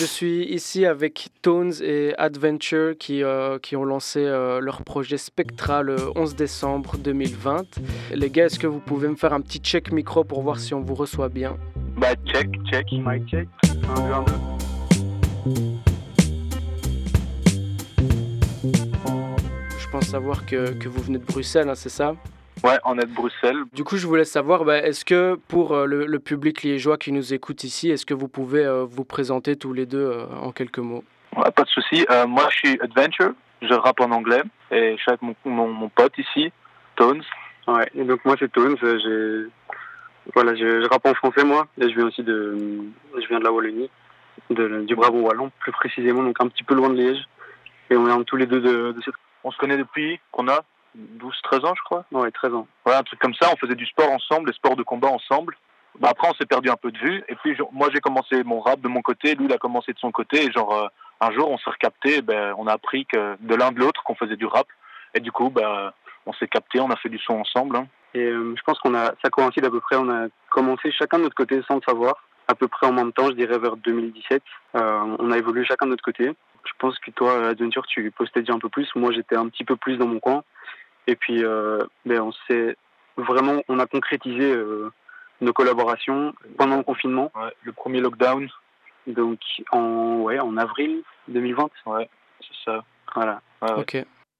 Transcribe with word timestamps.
Je 0.00 0.06
suis 0.06 0.44
ici 0.46 0.86
avec 0.86 1.28
Tones 1.42 1.74
et 1.82 2.14
Adventure 2.16 2.96
qui, 2.98 3.22
euh, 3.22 3.58
qui 3.58 3.76
ont 3.76 3.84
lancé 3.84 4.20
euh, 4.20 4.58
leur 4.58 4.82
projet 4.82 5.18
Spectra 5.18 5.82
le 5.82 5.98
11 6.16 6.36
décembre 6.36 6.96
2020. 6.96 7.66
Les 8.14 8.30
gars, 8.30 8.46
est-ce 8.46 8.58
que 8.58 8.66
vous 8.66 8.78
pouvez 8.78 9.08
me 9.08 9.16
faire 9.16 9.34
un 9.34 9.42
petit 9.42 9.58
check 9.58 9.92
micro 9.92 10.24
pour 10.24 10.40
voir 10.40 10.58
si 10.58 10.72
on 10.72 10.80
vous 10.80 10.94
reçoit 10.94 11.28
bien? 11.28 11.58
Bah 11.98 12.14
check, 12.24 12.48
check, 12.70 12.86
mic 12.92 13.28
check. 13.28 13.46
1, 13.94 13.94
2, 13.94 14.00
1, 14.00 14.24
2. 15.44 15.60
Je 19.78 19.88
pense 19.92 20.06
savoir 20.06 20.46
que, 20.46 20.70
que 20.70 20.88
vous 20.88 21.02
venez 21.02 21.18
de 21.18 21.24
Bruxelles, 21.26 21.68
hein, 21.68 21.74
c'est 21.74 21.90
ça? 21.90 22.14
Ouais, 22.64 22.78
on 22.84 22.98
est 22.98 23.06
de 23.06 23.14
Bruxelles. 23.14 23.62
Du 23.72 23.84
coup, 23.84 23.96
je 23.96 24.06
voulais 24.06 24.24
savoir, 24.24 24.64
bah, 24.64 24.78
est-ce 24.78 25.04
que 25.04 25.36
pour 25.48 25.72
euh, 25.72 25.86
le, 25.86 26.06
le 26.06 26.18
public 26.18 26.62
liégeois 26.62 26.98
qui 26.98 27.12
nous 27.12 27.32
écoute 27.32 27.64
ici, 27.64 27.90
est-ce 27.90 28.04
que 28.04 28.14
vous 28.14 28.28
pouvez 28.28 28.64
euh, 28.64 28.84
vous 28.84 29.04
présenter 29.04 29.56
tous 29.56 29.72
les 29.72 29.86
deux 29.86 29.98
euh, 29.98 30.26
en 30.42 30.52
quelques 30.52 30.78
mots? 30.78 31.04
Ouais, 31.36 31.50
pas 31.50 31.62
de 31.62 31.68
souci. 31.68 32.04
Euh, 32.10 32.26
moi, 32.26 32.48
je 32.50 32.56
suis 32.56 32.80
Adventure. 32.80 33.32
Je 33.62 33.74
rappe 33.74 34.00
en 34.00 34.10
anglais 34.10 34.42
et 34.70 34.96
je 34.96 35.02
suis 35.02 35.10
avec 35.10 35.20
mon, 35.20 35.34
mon, 35.44 35.68
mon 35.68 35.90
pote 35.90 36.16
ici, 36.16 36.50
Tones. 36.96 37.22
Ouais, 37.68 37.86
et 37.94 38.04
donc 38.04 38.24
moi 38.24 38.34
c'est 38.38 38.50
Tones, 38.50 38.74
j'ai 38.80 39.46
voilà, 40.32 40.54
je, 40.54 40.80
je 40.80 40.88
rappe 40.88 41.04
en 41.04 41.12
français 41.12 41.44
moi, 41.44 41.66
et 41.78 41.86
je 41.90 41.94
viens 41.94 42.06
aussi 42.06 42.22
de 42.22 42.56
je 43.14 43.28
viens 43.28 43.38
de 43.38 43.44
la 43.44 43.52
Wallonie, 43.52 43.90
de, 44.48 44.80
du 44.86 44.96
Brabant 44.96 45.20
wallon 45.20 45.50
plus 45.60 45.72
précisément, 45.72 46.22
donc 46.22 46.38
un 46.40 46.48
petit 46.48 46.64
peu 46.64 46.74
loin 46.74 46.88
de 46.88 46.94
Liège. 46.94 47.22
Et 47.90 47.96
on 47.98 48.08
est 48.08 48.24
tous 48.24 48.36
les 48.36 48.46
deux 48.46 48.62
de, 48.62 48.92
de 48.92 49.00
cette 49.04 49.12
On 49.44 49.50
se 49.50 49.58
connaît 49.58 49.76
depuis 49.76 50.18
qu'on 50.32 50.48
a 50.48 50.64
12-13 50.96 51.66
ans, 51.66 51.74
je 51.76 51.82
crois. 51.84 52.04
ouais, 52.12 52.30
13 52.30 52.54
ans. 52.54 52.66
Ouais, 52.86 52.94
un 52.94 53.02
truc 53.02 53.18
comme 53.20 53.34
ça. 53.34 53.48
On 53.52 53.56
faisait 53.56 53.74
du 53.74 53.86
sport 53.86 54.10
ensemble, 54.10 54.48
des 54.48 54.54
sports 54.54 54.76
de 54.76 54.82
combat 54.82 55.08
ensemble. 55.08 55.56
Bah, 55.98 56.08
après, 56.10 56.28
on 56.28 56.34
s'est 56.34 56.46
perdu 56.46 56.70
un 56.70 56.76
peu 56.76 56.90
de 56.90 56.98
vue. 56.98 57.22
Et 57.28 57.34
puis, 57.36 57.56
moi, 57.72 57.88
j'ai 57.92 58.00
commencé 58.00 58.42
mon 58.44 58.60
rap 58.60 58.80
de 58.80 58.88
mon 58.88 59.02
côté. 59.02 59.34
Lui, 59.34 59.46
il 59.46 59.52
a 59.52 59.58
commencé 59.58 59.92
de 59.92 59.98
son 59.98 60.12
côté. 60.12 60.46
Et 60.46 60.52
genre, 60.52 60.72
euh, 60.74 60.86
un 61.20 61.30
jour, 61.32 61.50
on 61.50 61.58
s'est 61.58 61.70
recapté. 61.70 62.22
Ben, 62.22 62.54
on 62.58 62.66
a 62.66 62.72
appris 62.72 63.06
que 63.06 63.36
de 63.40 63.54
l'un 63.54 63.72
de 63.72 63.78
l'autre 63.78 64.02
qu'on 64.04 64.14
faisait 64.14 64.36
du 64.36 64.46
rap. 64.46 64.66
Et 65.14 65.20
du 65.20 65.32
coup, 65.32 65.50
ben, 65.50 65.92
on 66.26 66.32
s'est 66.34 66.48
capté. 66.48 66.80
On 66.80 66.90
a 66.90 66.96
fait 66.96 67.08
du 67.08 67.18
son 67.18 67.34
ensemble. 67.34 67.76
hein. 67.76 67.86
Et 68.14 68.24
euh, 68.24 68.54
je 68.56 68.62
pense 68.62 68.78
qu'on 68.80 68.94
a 68.94 69.12
ça 69.22 69.30
coïncide 69.30 69.64
à 69.64 69.70
peu 69.70 69.80
près, 69.80 69.94
on 69.96 70.08
a 70.10 70.26
commencé 70.50 70.90
chacun 70.90 71.18
de 71.18 71.22
notre 71.24 71.36
côté 71.36 71.60
sans 71.68 71.76
le 71.76 71.80
savoir, 71.88 72.16
à 72.48 72.56
peu 72.56 72.66
près 72.66 72.88
en 72.88 72.92
même 72.92 73.12
temps, 73.12 73.26
je 73.28 73.34
dirais 73.34 73.56
vers 73.58 73.76
2017. 73.76 74.42
Euh, 74.74 75.16
on 75.20 75.30
a 75.30 75.38
évolué 75.38 75.64
chacun 75.64 75.86
de 75.86 75.90
notre 75.92 76.02
côté. 76.02 76.24
Je 76.64 76.72
pense 76.80 76.98
que 76.98 77.12
toi, 77.12 77.46
Adventure, 77.50 77.86
tu 77.86 78.10
postais 78.10 78.40
déjà 78.40 78.52
un 78.52 78.58
peu 78.58 78.68
plus. 78.68 78.88
Moi, 78.96 79.12
j'étais 79.12 79.36
un 79.36 79.48
petit 79.48 79.64
peu 79.64 79.76
plus 79.76 79.96
dans 79.96 80.06
mon 80.08 80.18
coin. 80.18 80.42
Et 81.06 81.16
puis, 81.16 81.44
euh, 81.44 81.78
ben, 82.04 82.20
on 82.20 82.32
s'est 82.46 82.76
vraiment, 83.16 83.62
on 83.68 83.78
a 83.78 83.86
concrétisé 83.86 84.52
euh, 84.52 84.90
nos 85.40 85.52
collaborations 85.52 86.32
pendant 86.58 86.76
le 86.76 86.82
confinement. 86.82 87.30
Ouais, 87.34 87.52
le 87.62 87.72
premier 87.72 88.00
lockdown. 88.00 88.48
Donc, 89.06 89.38
en, 89.72 90.18
ouais, 90.20 90.38
en 90.38 90.56
avril 90.56 91.02
2020. 91.28 91.70
Ouais, 91.86 92.08
c'est 92.40 92.70
ça. 92.70 92.84
Voilà. 93.14 93.40
Ouais, 93.62 93.72
ouais. 93.72 93.80
Ok. 93.80 93.96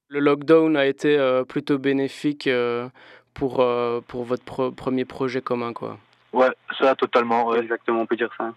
Le 0.09 0.21
lockdown 0.21 0.77
a 0.77 0.87
été 0.87 1.17
euh, 1.19 1.45
plutôt 1.45 1.79
bénéfique 1.79 2.47
euh, 2.47 2.89
pour, 3.35 3.61
euh, 3.61 4.01
pour 4.07 4.25
votre 4.25 4.45
pro- 4.45 4.71
premier 4.73 5.05
projet 5.05 5.41
commun, 5.41 5.73
quoi. 5.73 5.99
Ouais, 6.33 6.51
ça, 6.79 6.95
totalement. 6.95 7.47
Ouais. 7.49 7.61
Exactement, 7.61 8.03
on 8.03 8.07
peut 8.07 8.17
dire 8.17 8.31
ça. 8.37 8.53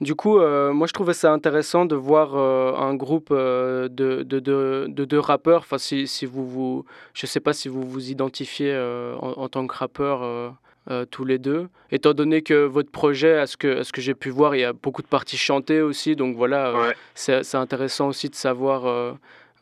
Du 0.00 0.14
coup, 0.14 0.38
euh, 0.38 0.72
moi 0.72 0.86
je 0.86 0.92
trouvais 0.92 1.12
ça 1.14 1.32
intéressant 1.32 1.84
de 1.84 1.94
voir 1.96 2.34
euh, 2.34 2.74
un 2.74 2.94
groupe 2.94 3.28
euh, 3.30 3.88
de, 3.88 4.22
de, 4.22 4.38
de, 4.40 4.86
de 4.88 5.04
deux 5.04 5.18
rappeurs. 5.18 5.60
Enfin, 5.60 5.78
si, 5.78 6.06
si 6.06 6.26
vous 6.26 6.46
vous, 6.46 6.84
je 7.14 7.26
sais 7.26 7.40
pas 7.40 7.52
si 7.52 7.68
vous 7.68 7.82
vous 7.82 8.10
identifiez 8.10 8.72
euh, 8.72 9.14
en, 9.20 9.32
en 9.42 9.48
tant 9.48 9.66
que 9.66 9.74
rappeur 9.76 10.22
euh, 10.22 10.50
euh, 10.90 11.04
tous 11.04 11.24
les 11.24 11.38
deux. 11.38 11.68
Étant 11.90 12.14
donné 12.14 12.40
que 12.42 12.64
votre 12.64 12.90
projet, 12.90 13.38
à 13.38 13.46
ce 13.46 13.56
que, 13.56 13.80
à 13.80 13.84
ce 13.84 13.92
que 13.92 14.00
j'ai 14.00 14.14
pu 14.14 14.30
voir, 14.30 14.54
il 14.56 14.60
y 14.60 14.64
a 14.64 14.72
beaucoup 14.72 15.02
de 15.02 15.06
parties 15.06 15.36
chantées 15.36 15.82
aussi. 15.82 16.16
Donc 16.16 16.36
voilà, 16.36 16.68
euh, 16.68 16.88
Ouais. 16.88 16.94
c'est 17.14 17.42
c'est 17.44 17.58
intéressant 17.58 18.08
aussi 18.08 18.28
de 18.30 18.34
savoir 18.34 18.86
euh, 18.86 19.12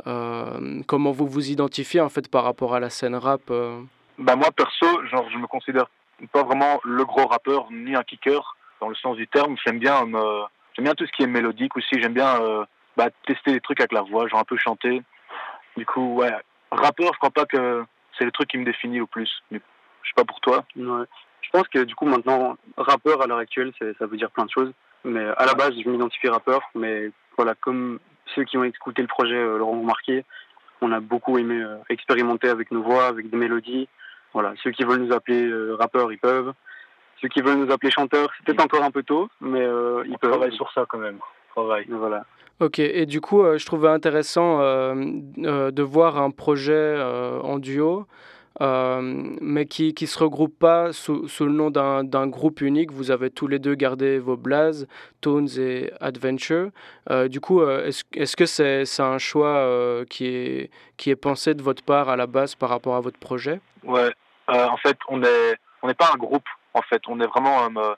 euh, 0.06 0.80
comment 0.86 1.10
vous 1.10 1.26
vous 1.26 1.50
identifiez 1.50 2.00
en 2.00 2.08
fait 2.08 2.28
par 2.30 2.44
rapport 2.44 2.74
à 2.74 2.80
la 2.80 2.90
scène 2.90 3.16
rap. 3.16 3.40
euh. 3.50 3.80
Bah, 4.18 4.36
moi, 4.36 4.50
perso, 4.52 4.86
genre, 5.10 5.28
je 5.32 5.38
me 5.38 5.46
considère 5.46 5.86
pas 6.32 6.42
vraiment 6.42 6.80
le 6.84 7.04
gros 7.04 7.26
rappeur, 7.26 7.68
ni 7.72 7.94
un 7.94 8.02
kicker, 8.02 8.56
dans 8.80 8.88
le 8.88 8.94
sens 8.94 9.16
du 9.16 9.26
terme. 9.28 9.56
J'aime 9.64 9.78
bien, 9.78 10.06
j'aime 10.74 10.84
bien 10.84 10.94
tout 10.94 11.06
ce 11.06 11.12
qui 11.12 11.22
est 11.22 11.28
mélodique 11.28 11.76
aussi. 11.76 12.00
J'aime 12.00 12.14
bien 12.14 12.40
euh, 12.40 12.64
bah, 12.96 13.08
tester 13.26 13.52
des 13.52 13.60
trucs 13.60 13.80
avec 13.80 13.92
la 13.92 14.02
voix, 14.02 14.28
genre 14.28 14.40
un 14.40 14.44
peu 14.44 14.56
chanter. 14.56 15.02
Du 15.76 15.86
coup, 15.86 16.16
ouais, 16.16 16.32
rappeur, 16.70 17.12
je 17.12 17.18
crois 17.18 17.30
pas 17.30 17.46
que 17.46 17.84
c'est 18.18 18.24
le 18.24 18.32
truc 18.32 18.48
qui 18.48 18.58
me 18.58 18.64
définit 18.64 18.98
le 18.98 19.06
plus. 19.06 19.30
Je 19.50 19.58
sais 19.58 20.14
pas 20.16 20.24
pour 20.24 20.40
toi. 20.40 20.64
Ouais. 20.76 21.04
Je 21.42 21.50
pense 21.50 21.68
que 21.68 21.84
du 21.84 21.94
coup, 21.94 22.06
maintenant, 22.06 22.56
rappeur 22.76 23.22
à 23.22 23.26
l'heure 23.26 23.38
actuelle, 23.38 23.72
ça 23.80 24.06
veut 24.06 24.16
dire 24.16 24.30
plein 24.30 24.44
de 24.44 24.50
choses. 24.50 24.72
Mais 25.04 25.24
à 25.36 25.46
la 25.46 25.54
base, 25.54 25.72
je 25.82 25.88
m'identifie 25.88 26.28
rappeur. 26.28 26.60
Mais 26.74 27.10
voilà, 27.36 27.54
comme 27.54 27.98
ceux 28.34 28.44
qui 28.44 28.58
ont 28.58 28.64
écouté 28.64 29.02
le 29.02 29.08
projet 29.08 29.36
euh, 29.36 29.58
l'auront 29.58 29.80
remarqué, 29.80 30.24
on 30.80 30.92
a 30.92 31.00
beaucoup 31.00 31.38
aimé 31.38 31.60
euh, 31.60 31.76
expérimenter 31.88 32.48
avec 32.48 32.70
nos 32.70 32.82
voix, 32.82 33.06
avec 33.06 33.30
des 33.30 33.36
mélodies. 33.36 33.88
Voilà, 34.34 34.54
ceux 34.62 34.70
qui 34.70 34.84
veulent 34.84 35.00
nous 35.00 35.14
appeler 35.14 35.46
euh, 35.46 35.74
rappeurs, 35.76 36.12
ils 36.12 36.18
peuvent. 36.18 36.52
Ceux 37.20 37.28
qui 37.28 37.40
veulent 37.40 37.58
nous 37.58 37.72
appeler 37.72 37.90
chanteurs, 37.90 38.30
c'est 38.36 38.44
peut-être 38.46 38.64
encore 38.64 38.82
un 38.84 38.90
peu 38.90 39.02
tôt, 39.02 39.28
mais 39.40 39.60
euh, 39.62 40.02
ils 40.06 40.14
On 40.14 40.18
peuvent. 40.18 40.30
travaille 40.30 40.54
sur 40.54 40.70
ça 40.72 40.84
quand 40.88 40.98
même. 40.98 41.18
Travaille. 41.50 41.84
Mais 41.88 41.96
Voilà. 41.96 42.24
Ok, 42.60 42.80
et 42.80 43.06
du 43.06 43.20
coup, 43.20 43.42
euh, 43.42 43.56
je 43.56 43.64
trouvais 43.66 43.88
intéressant 43.88 44.60
euh, 44.60 44.94
euh, 45.44 45.70
de 45.70 45.82
voir 45.82 46.18
un 46.20 46.30
projet 46.30 46.72
euh, 46.74 47.38
en 47.40 47.58
duo, 47.60 48.06
euh, 48.60 49.00
mais 49.40 49.66
qui 49.66 49.94
ne 50.00 50.06
se 50.06 50.18
regroupe 50.18 50.58
pas 50.58 50.92
sous, 50.92 51.28
sous 51.28 51.46
le 51.46 51.52
nom 51.52 51.70
d'un 51.70 52.02
d'un 52.02 52.26
groupe 52.26 52.60
unique. 52.60 52.90
Vous 52.90 53.12
avez 53.12 53.30
tous 53.30 53.46
les 53.46 53.60
deux 53.60 53.76
gardé 53.76 54.18
vos 54.18 54.36
blazes, 54.36 54.88
Tones 55.20 55.48
et 55.56 55.92
Adventure. 56.00 56.70
Euh, 57.10 57.28
du 57.28 57.40
coup, 57.40 57.62
est-ce 57.64 58.02
est-ce 58.14 58.36
que 58.36 58.46
c'est 58.46 58.84
c'est 58.84 59.02
un 59.04 59.18
choix 59.18 59.54
euh, 59.58 60.04
qui, 60.04 60.26
est, 60.26 60.70
qui 60.96 61.10
est 61.10 61.16
pensé 61.16 61.54
de 61.54 61.62
votre 61.62 61.84
part 61.84 62.08
à 62.08 62.16
la 62.16 62.26
base 62.26 62.56
par 62.56 62.70
rapport 62.70 62.96
à 62.96 63.00
votre 63.00 63.20
projet? 63.20 63.60
Ouais. 63.84 64.12
Euh, 64.50 64.66
en 64.66 64.76
fait, 64.78 64.96
on 65.08 65.22
est, 65.22 65.56
on 65.82 65.86
n'est 65.86 65.94
pas 65.94 66.10
un 66.12 66.16
groupe. 66.16 66.42
En 66.78 66.82
fait, 66.82 67.02
on 67.08 67.20
est 67.20 67.26
vraiment 67.26 67.68
euh, 67.76 67.94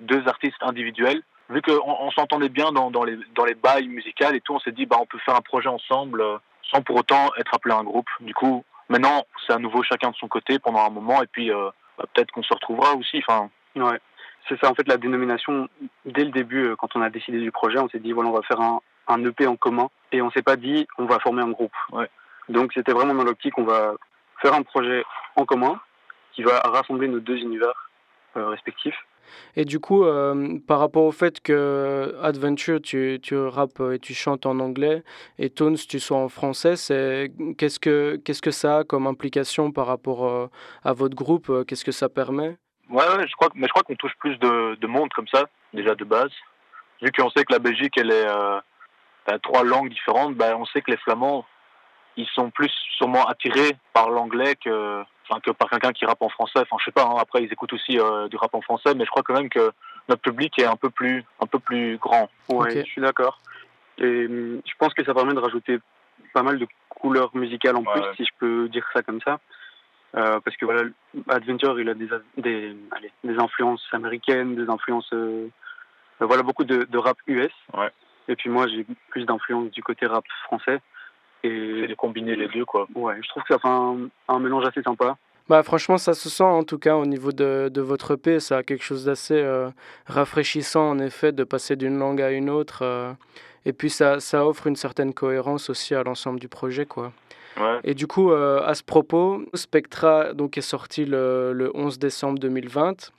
deux 0.00 0.26
artistes 0.28 0.62
individuels. 0.62 1.22
Vu 1.48 1.62
qu'on 1.62 1.80
on, 1.84 2.10
s'entendait 2.12 2.48
bien 2.48 2.70
dans, 2.70 2.92
dans 2.92 3.02
les 3.02 3.18
dans 3.34 3.44
les 3.44 3.54
bails 3.54 3.88
musicales 3.88 4.36
et 4.36 4.40
tout, 4.40 4.54
on 4.54 4.60
s'est 4.60 4.70
dit 4.70 4.86
bah 4.86 4.98
on 5.00 5.06
peut 5.06 5.18
faire 5.18 5.34
un 5.34 5.40
projet 5.40 5.68
ensemble 5.68 6.20
euh, 6.20 6.38
sans 6.70 6.80
pour 6.80 6.94
autant 6.96 7.32
être 7.38 7.52
appelé 7.52 7.74
un 7.74 7.82
groupe. 7.82 8.08
Du 8.20 8.32
coup, 8.34 8.64
maintenant 8.88 9.24
c'est 9.44 9.52
à 9.52 9.58
nouveau 9.58 9.82
chacun 9.82 10.10
de 10.10 10.16
son 10.16 10.28
côté 10.28 10.60
pendant 10.60 10.86
un 10.86 10.90
moment 10.90 11.20
et 11.22 11.26
puis 11.26 11.50
euh, 11.50 11.70
bah, 11.98 12.04
peut-être 12.12 12.30
qu'on 12.30 12.44
se 12.44 12.54
retrouvera 12.54 12.94
aussi. 12.94 13.18
Enfin, 13.18 13.50
Ouais, 13.76 14.00
c'est 14.48 14.60
ça 14.60 14.70
en 14.70 14.74
fait 14.74 14.86
la 14.86 14.96
dénomination. 14.96 15.68
Dès 16.04 16.24
le 16.24 16.30
début, 16.30 16.74
quand 16.76 16.94
on 16.96 17.02
a 17.02 17.10
décidé 17.10 17.40
du 17.40 17.52
projet, 17.52 17.78
on 17.78 17.88
s'est 17.88 18.00
dit 18.00 18.12
voilà, 18.12 18.30
on 18.30 18.34
va 18.34 18.42
faire 18.42 18.60
un, 18.60 18.80
un 19.08 19.24
EP 19.24 19.46
en 19.48 19.56
commun 19.56 19.90
et 20.12 20.22
on 20.22 20.30
s'est 20.30 20.42
pas 20.42 20.56
dit 20.56 20.86
on 20.98 21.06
va 21.06 21.18
former 21.18 21.42
un 21.42 21.50
groupe. 21.50 21.74
Ouais. 21.90 22.08
Donc 22.48 22.72
c'était 22.74 22.92
vraiment 22.92 23.14
dans 23.14 23.24
l'optique 23.24 23.58
on 23.58 23.64
va 23.64 23.94
faire 24.40 24.54
un 24.54 24.62
projet 24.62 25.04
en 25.34 25.44
commun 25.44 25.80
qui 26.32 26.42
va 26.42 26.60
rassembler 26.60 27.08
nos 27.08 27.20
deux 27.20 27.36
univers 27.36 27.89
respectifs. 28.34 28.96
Et 29.56 29.64
du 29.64 29.80
coup, 29.80 30.04
euh, 30.04 30.58
par 30.66 30.78
rapport 30.78 31.04
au 31.04 31.12
fait 31.12 31.40
que 31.40 32.16
Adventure, 32.22 32.80
tu, 32.80 33.18
tu 33.22 33.36
rappes 33.36 33.80
et 33.92 33.98
tu 33.98 34.14
chantes 34.14 34.46
en 34.46 34.58
anglais, 34.60 35.02
et 35.38 35.50
Tones, 35.50 35.76
tu 35.76 36.00
sois 36.00 36.18
en 36.18 36.28
français, 36.28 36.76
c'est 36.76 37.32
qu'est-ce 37.58 37.78
que 37.78 38.16
qu'est-ce 38.24 38.42
que 38.42 38.50
ça 38.50 38.78
a 38.78 38.84
comme 38.84 39.06
implication 39.06 39.72
par 39.72 39.86
rapport 39.86 40.26
euh, 40.26 40.46
à 40.84 40.92
votre 40.92 41.16
groupe 41.16 41.50
euh, 41.50 41.64
Qu'est-ce 41.64 41.84
que 41.84 41.92
ça 41.92 42.08
permet? 42.08 42.56
Ouais, 42.88 43.06
ouais, 43.16 43.26
je 43.26 43.34
crois, 43.36 43.50
mais 43.54 43.66
je 43.66 43.72
crois 43.72 43.82
qu'on 43.82 43.94
touche 43.94 44.14
plus 44.18 44.36
de, 44.38 44.74
de 44.76 44.86
monde 44.86 45.10
comme 45.14 45.28
ça 45.28 45.44
déjà 45.72 45.94
de 45.94 46.04
base. 46.04 46.32
Vu 47.02 47.10
qu'on 47.12 47.30
sait 47.30 47.44
que 47.44 47.52
la 47.52 47.60
Belgique 47.60 47.96
elle 47.96 48.10
est 48.10 48.26
euh, 48.26 48.60
a 49.26 49.38
trois 49.38 49.62
langues 49.62 49.90
différentes, 49.90 50.34
bah, 50.34 50.56
on 50.56 50.64
sait 50.66 50.82
que 50.82 50.90
les 50.90 50.96
Flamands 50.98 51.44
ils 52.16 52.26
sont 52.34 52.50
plus 52.50 52.72
sûrement 52.98 53.24
attirés 53.26 53.76
par 53.92 54.10
l'anglais 54.10 54.56
que, 54.56 55.02
enfin, 55.30 55.40
que 55.40 55.50
par 55.50 55.70
quelqu'un 55.70 55.92
qui 55.92 56.04
rappe 56.04 56.22
en 56.22 56.28
français. 56.28 56.60
Enfin, 56.60 56.76
je 56.80 56.84
sais 56.86 56.90
pas. 56.92 57.04
hein, 57.04 57.14
après, 57.18 57.42
ils 57.44 57.52
écoutent 57.52 57.72
aussi 57.72 57.98
euh, 57.98 58.28
du 58.28 58.36
rap 58.36 58.54
en 58.54 58.60
français, 58.60 58.94
mais 58.94 59.04
je 59.04 59.10
crois 59.10 59.22
quand 59.22 59.34
même 59.34 59.48
que 59.48 59.70
notre 60.08 60.22
public 60.22 60.58
est 60.58 60.64
un 60.66 60.76
peu 60.76 60.90
plus, 60.90 61.24
un 61.40 61.46
peu 61.46 61.58
plus 61.58 61.96
grand. 61.98 62.28
Ouais, 62.48 62.84
je 62.84 62.90
suis 62.90 63.00
d'accord. 63.00 63.38
Et 63.98 64.26
hum, 64.26 64.60
je 64.66 64.72
pense 64.78 64.94
que 64.94 65.04
ça 65.04 65.14
permet 65.14 65.34
de 65.34 65.38
rajouter 65.38 65.78
pas 66.34 66.42
mal 66.42 66.58
de 66.58 66.66
couleurs 66.88 67.30
musicales 67.34 67.76
en 67.76 67.82
Ouais, 67.82 67.92
plus, 67.92 68.16
si 68.16 68.24
je 68.24 68.30
peux 68.38 68.68
dire 68.68 68.86
ça 68.92 69.02
comme 69.02 69.20
ça. 69.22 69.40
Euh, 70.16 70.40
parce 70.40 70.56
que 70.56 70.64
voilà, 70.64 70.82
Adventure, 71.28 71.78
il 71.80 71.88
a 71.88 71.94
des, 71.94 72.08
des, 72.36 72.76
allez, 72.90 73.12
des 73.22 73.38
influences 73.38 73.86
américaines, 73.92 74.56
des 74.56 74.68
influences, 74.68 75.08
euh, 75.12 75.48
euh, 76.20 76.26
voilà, 76.26 76.42
beaucoup 76.42 76.64
de, 76.64 76.84
de 76.84 76.98
rap 76.98 77.16
US. 77.28 77.52
Ouais. 77.74 77.90
Et 78.26 78.34
puis 78.34 78.50
moi, 78.50 78.66
j'ai 78.66 78.84
plus 79.10 79.24
d'influence 79.24 79.70
du 79.70 79.82
côté 79.82 80.06
rap 80.06 80.24
français. 80.44 80.80
Et 81.42 81.86
de 81.86 81.94
combiner 81.94 82.36
les 82.36 82.48
deux, 82.48 82.64
quoi. 82.64 82.86
ouais, 82.94 83.14
je 83.22 83.28
trouve 83.28 83.42
que 83.44 83.54
ça 83.54 83.58
fait 83.58 83.68
un, 83.68 84.08
un 84.28 84.38
mélange 84.38 84.64
assez 84.66 84.82
sympa. 84.82 85.16
Bah 85.48 85.62
franchement, 85.64 85.98
ça 85.98 86.14
se 86.14 86.28
sent 86.28 86.44
en 86.44 86.62
tout 86.62 86.78
cas 86.78 86.94
au 86.96 87.06
niveau 87.06 87.32
de, 87.32 87.70
de 87.72 87.80
votre 87.80 88.12
EP, 88.14 88.38
ça 88.38 88.58
a 88.58 88.62
quelque 88.62 88.84
chose 88.84 89.06
d'assez 89.06 89.34
euh, 89.34 89.68
rafraîchissant 90.06 90.90
en 90.90 90.98
effet 91.00 91.32
de 91.32 91.42
passer 91.44 91.74
d'une 91.76 91.98
langue 91.98 92.22
à 92.22 92.30
une 92.30 92.50
autre. 92.50 92.80
euh, 92.82 93.12
et 93.66 93.72
puis 93.72 93.90
ça, 93.90 94.20
ça 94.20 94.46
offre 94.46 94.66
une 94.68 94.76
certaine 94.76 95.12
cohérence 95.12 95.68
aussi 95.68 95.94
à 95.94 96.02
l'ensemble 96.02 96.38
du 96.40 96.48
projet, 96.48 96.86
quoi. 96.86 97.12
Et 97.84 97.94
du 97.94 98.06
coup, 98.06 98.32
à 98.32 98.74
ce 98.74 98.82
propos, 98.82 99.42
Spectra 99.54 100.32
donc, 100.32 100.56
est 100.56 100.62
sorti 100.62 101.04
le, 101.04 101.52
le 101.52 101.70
11 101.74 101.98
décembre 101.98 102.38
2020. 102.38 103.12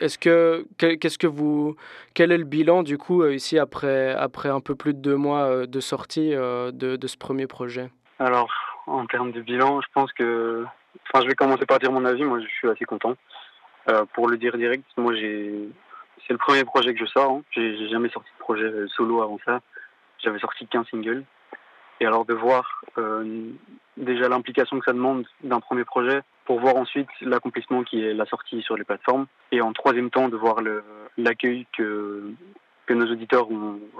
est-ce, 0.00 0.18
que 0.18 0.66
qu'est-ce 0.76 1.18
que 1.18 1.26
vous 1.26 1.76
quel 2.14 2.32
est 2.32 2.38
le 2.38 2.44
bilan 2.44 2.82
du 2.82 2.98
coup 2.98 3.24
ici 3.26 3.58
après 3.58 4.12
après 4.12 4.48
un 4.48 4.60
peu 4.60 4.74
plus 4.74 4.92
de 4.92 4.98
deux 4.98 5.16
mois 5.16 5.66
de 5.66 5.80
sortie 5.80 6.30
de, 6.30 6.96
de 6.96 7.06
ce 7.06 7.16
premier 7.16 7.46
projet? 7.46 7.90
Alors 8.18 8.50
en 8.86 9.06
termes 9.06 9.32
de 9.32 9.40
bilan, 9.40 9.80
je 9.80 9.88
pense 9.94 10.12
que 10.12 10.64
enfin 11.08 11.22
je 11.22 11.28
vais 11.28 11.34
commencer 11.34 11.66
par 11.66 11.78
dire 11.78 11.92
mon 11.92 12.04
avis. 12.04 12.24
Moi, 12.24 12.40
je 12.40 12.46
suis 12.46 12.68
assez 12.68 12.84
content. 12.84 13.14
pour 14.14 14.28
le 14.28 14.36
dire 14.36 14.56
direct, 14.56 14.84
moi 14.96 15.14
j'ai 15.14 15.68
c'est 16.28 16.34
le 16.34 16.38
premier 16.38 16.64
projet 16.64 16.92
que 16.94 17.00
je 17.00 17.10
sors. 17.10 17.32
Hein. 17.32 17.42
J'ai 17.52 17.88
jamais 17.88 18.10
sorti 18.10 18.28
de 18.30 18.38
projet 18.38 18.70
solo 18.94 19.22
avant 19.22 19.38
ça. 19.44 19.60
J'avais 20.22 20.38
sorti 20.38 20.66
qu'un 20.66 20.84
single. 20.84 21.24
Et 22.00 22.06
alors 22.06 22.24
de 22.24 22.34
voir 22.34 22.82
euh, 22.96 23.50
déjà 23.96 24.28
l'implication 24.28 24.78
que 24.78 24.84
ça 24.84 24.92
demande 24.92 25.26
d'un 25.42 25.60
premier 25.60 25.84
projet, 25.84 26.22
pour 26.44 26.60
voir 26.60 26.76
ensuite 26.76 27.08
l'accomplissement 27.20 27.82
qui 27.82 28.02
est 28.02 28.14
la 28.14 28.24
sortie 28.24 28.62
sur 28.62 28.76
les 28.76 28.84
plateformes, 28.84 29.26
et 29.52 29.60
en 29.60 29.72
troisième 29.72 30.10
temps 30.10 30.28
de 30.28 30.36
voir 30.36 30.56
l'accueil 31.16 31.66
que, 31.76 32.32
que 32.86 32.94
nos 32.94 33.10
auditeurs 33.10 33.48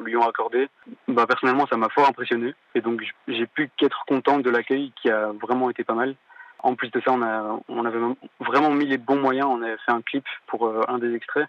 lui 0.03 0.17
ont 0.17 0.27
accordé, 0.27 0.69
bah 1.09 1.27
personnellement 1.27 1.67
ça 1.67 1.77
m'a 1.77 1.91
fort 1.91 2.09
impressionné. 2.09 2.55
Et 2.75 2.81
donc 2.81 3.03
j'ai 3.27 3.47
pu 3.47 3.71
qu'être 3.77 4.05
content 4.07 4.39
de 4.39 4.51
l'accueil 4.51 4.93
qui 5.01 5.11
a 5.11 5.33
vraiment 5.33 5.69
été 5.69 5.85
pas 5.85 5.95
mal. 5.95 6.15
En 6.61 6.75
plus 6.75 6.91
de 6.91 7.01
ça, 7.01 7.13
on, 7.13 7.23
a, 7.23 7.61
on 7.69 7.85
avait 7.85 8.01
vraiment 8.41 8.71
mis 8.71 8.87
les 8.87 8.99
bons 8.99 9.21
moyens. 9.21 9.47
On 9.49 9.63
avait 9.63 9.77
fait 9.85 9.93
un 9.93 10.03
clip 10.03 10.25
pour 10.49 10.67
euh, 10.67 10.83
un 10.89 10.99
des 10.99 11.15
extraits 11.15 11.49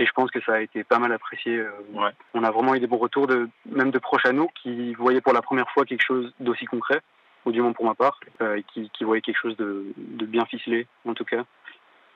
et 0.00 0.06
je 0.06 0.12
pense 0.12 0.30
que 0.30 0.40
ça 0.40 0.54
a 0.54 0.60
été 0.60 0.82
pas 0.82 0.98
mal 0.98 1.12
apprécié. 1.12 1.58
Euh, 1.58 1.70
on 2.32 2.42
a 2.42 2.50
vraiment 2.50 2.74
eu 2.74 2.80
des 2.80 2.86
bons 2.86 2.96
retours, 2.96 3.26
de, 3.26 3.50
même 3.66 3.90
de 3.90 3.98
proches 3.98 4.24
à 4.24 4.32
nous, 4.32 4.48
qui 4.62 4.94
voyaient 4.94 5.20
pour 5.20 5.34
la 5.34 5.42
première 5.42 5.70
fois 5.70 5.84
quelque 5.84 6.02
chose 6.02 6.32
d'aussi 6.40 6.64
concret, 6.64 7.02
ou 7.44 7.52
du 7.52 7.60
moins 7.60 7.74
pour 7.74 7.84
ma 7.84 7.94
part, 7.94 8.18
euh, 8.40 8.56
et 8.56 8.62
qui, 8.62 8.90
qui, 8.94 9.04
voyaient 9.04 9.20
quelque 9.20 9.40
chose 9.40 9.58
de, 9.58 9.92
de, 9.98 10.24
bien 10.24 10.46
ficelé, 10.46 10.86
en 11.06 11.12
tout 11.12 11.26
cas. 11.26 11.44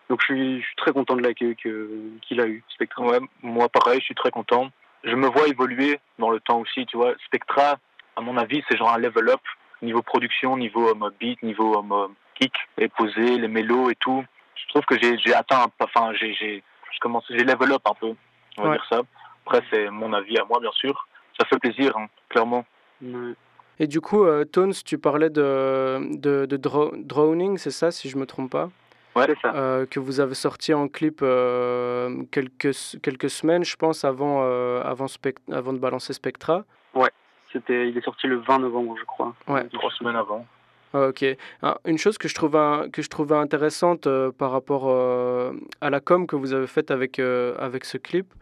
Donc 0.09 0.23
je 0.23 0.33
suis, 0.33 0.61
je 0.63 0.67
suis 0.67 0.77
très 0.77 0.93
content 0.93 1.15
de 1.15 1.23
l'accueil 1.23 1.55
qu'il 1.57 2.41
a 2.41 2.47
eu, 2.47 2.65
Spectra. 2.71 3.05
Ouais, 3.05 3.21
moi 3.43 3.69
pareil, 3.69 4.01
je 4.01 4.07
suis 4.07 4.15
très 4.15 4.31
content. 4.31 4.71
Je 5.03 5.15
me 5.15 5.29
vois 5.29 5.47
évoluer 5.49 6.01
dans 6.19 6.31
le 6.31 6.41
temps 6.41 6.61
aussi, 6.61 6.87
tu 6.87 6.97
vois. 6.97 7.13
Spectra, 7.27 7.77
à 8.17 8.21
mon 8.23 8.39
avis, 8.39 8.65
c'est 8.69 8.79
genre 8.79 8.95
un 8.95 8.99
level 8.99 9.29
up, 9.29 9.41
niveau 9.83 10.01
production, 10.01 10.57
niveau 10.57 10.91
um, 10.91 11.11
beat, 11.21 11.43
niveau 11.43 11.79
um, 11.79 12.15
kick, 12.35 12.55
et 12.79 12.89
poser 12.89 13.37
les 13.37 13.49
mélos 13.49 13.91
et 13.91 13.97
tout. 13.97 14.25
Je 14.57 14.69
trouve 14.69 14.87
que 14.87 14.99
j'ai 14.99 15.35
atteint, 15.35 15.67
enfin, 15.81 16.13
j'ai 16.15 16.63
je 16.95 17.01
commence, 17.01 17.25
j'ai 17.29 17.45
level 17.45 17.73
up 17.73 17.83
un 17.85 17.95
peu, 17.95 18.15
on 18.59 18.63
va 18.63 18.73
dire 18.73 18.87
ça. 18.89 19.01
Après, 19.47 19.63
c'est 19.71 19.91
mon 19.91 20.13
avis 20.13 20.39
à 20.39 20.45
moi, 20.45 20.61
bien 20.61 20.73
sûr. 20.73 21.07
Ça 21.39 21.47
fait 21.47 21.59
plaisir, 21.59 21.97
hein, 21.97 22.07
clairement. 22.29 22.65
Et 23.79 23.87
du 23.87 24.01
coup, 24.01 24.25
euh, 24.25 24.45
Tones, 24.45 24.73
tu 24.85 24.99
parlais 24.99 25.31
de, 25.31 26.17
de, 26.17 26.47
de 26.47 26.57
Drowning, 26.57 27.59
c'est 27.59 27.73
ça, 27.73 27.91
si 27.91 28.09
je 28.09 28.17
me 28.17 28.25
trompe 28.25 28.51
pas? 28.51 28.71
Ouais, 29.17 29.27
c'est 29.27 29.39
ça. 29.41 29.55
Euh, 29.55 29.87
que 29.87 30.01
vous 30.01 30.21
avez 30.21 30.35
sorti 30.35 30.75
en 30.75 30.89
clip 30.89 31.21
euh, 31.23 32.25
quelques, 32.33 32.75
quelques 33.03 33.31
semaines, 33.31 33.65
je 33.65 33.77
pense, 33.77 34.05
avant, 34.05 34.41
euh, 34.43 34.83
avant, 34.83 35.07
avant 35.53 35.73
de 35.73 35.79
balancer 35.79 36.13
Spectra. 36.13 36.65
Ouais, 36.95 37.11
c'était, 37.53 37.89
il 37.89 37.97
est 37.97 38.05
sorti 38.05 38.27
le 38.27 38.37
20 38.37 38.61
novembre, 38.61 38.97
je 38.99 39.05
crois. 39.05 39.35
Ouais. 39.47 39.65
Trois 39.73 39.91
semaines 39.93 40.17
avant. 40.17 40.47
Ah, 40.95 41.09
ok. 41.09 41.25
Ah, 41.61 41.79
une 41.87 41.99
chose 41.99 42.19
que 42.19 42.29
je 42.29 42.35
trouvais, 42.37 42.89
que 42.91 43.03
je 43.03 43.11
trouvais 43.11 43.35
intéressante 43.35 44.07
euh, 44.07 44.31
par 44.31 44.53
rapport 44.53 44.85
euh, 44.87 45.53
à 45.81 45.91
la 45.91 45.99
com 45.99 46.29
que 46.29 46.37
vous 46.37 46.53
avez 46.53 46.69
faite 46.69 46.93
avec, 46.93 47.19
euh, 47.19 47.57
avec 47.59 47.85
ce 47.85 47.99
clip, 47.99 48.33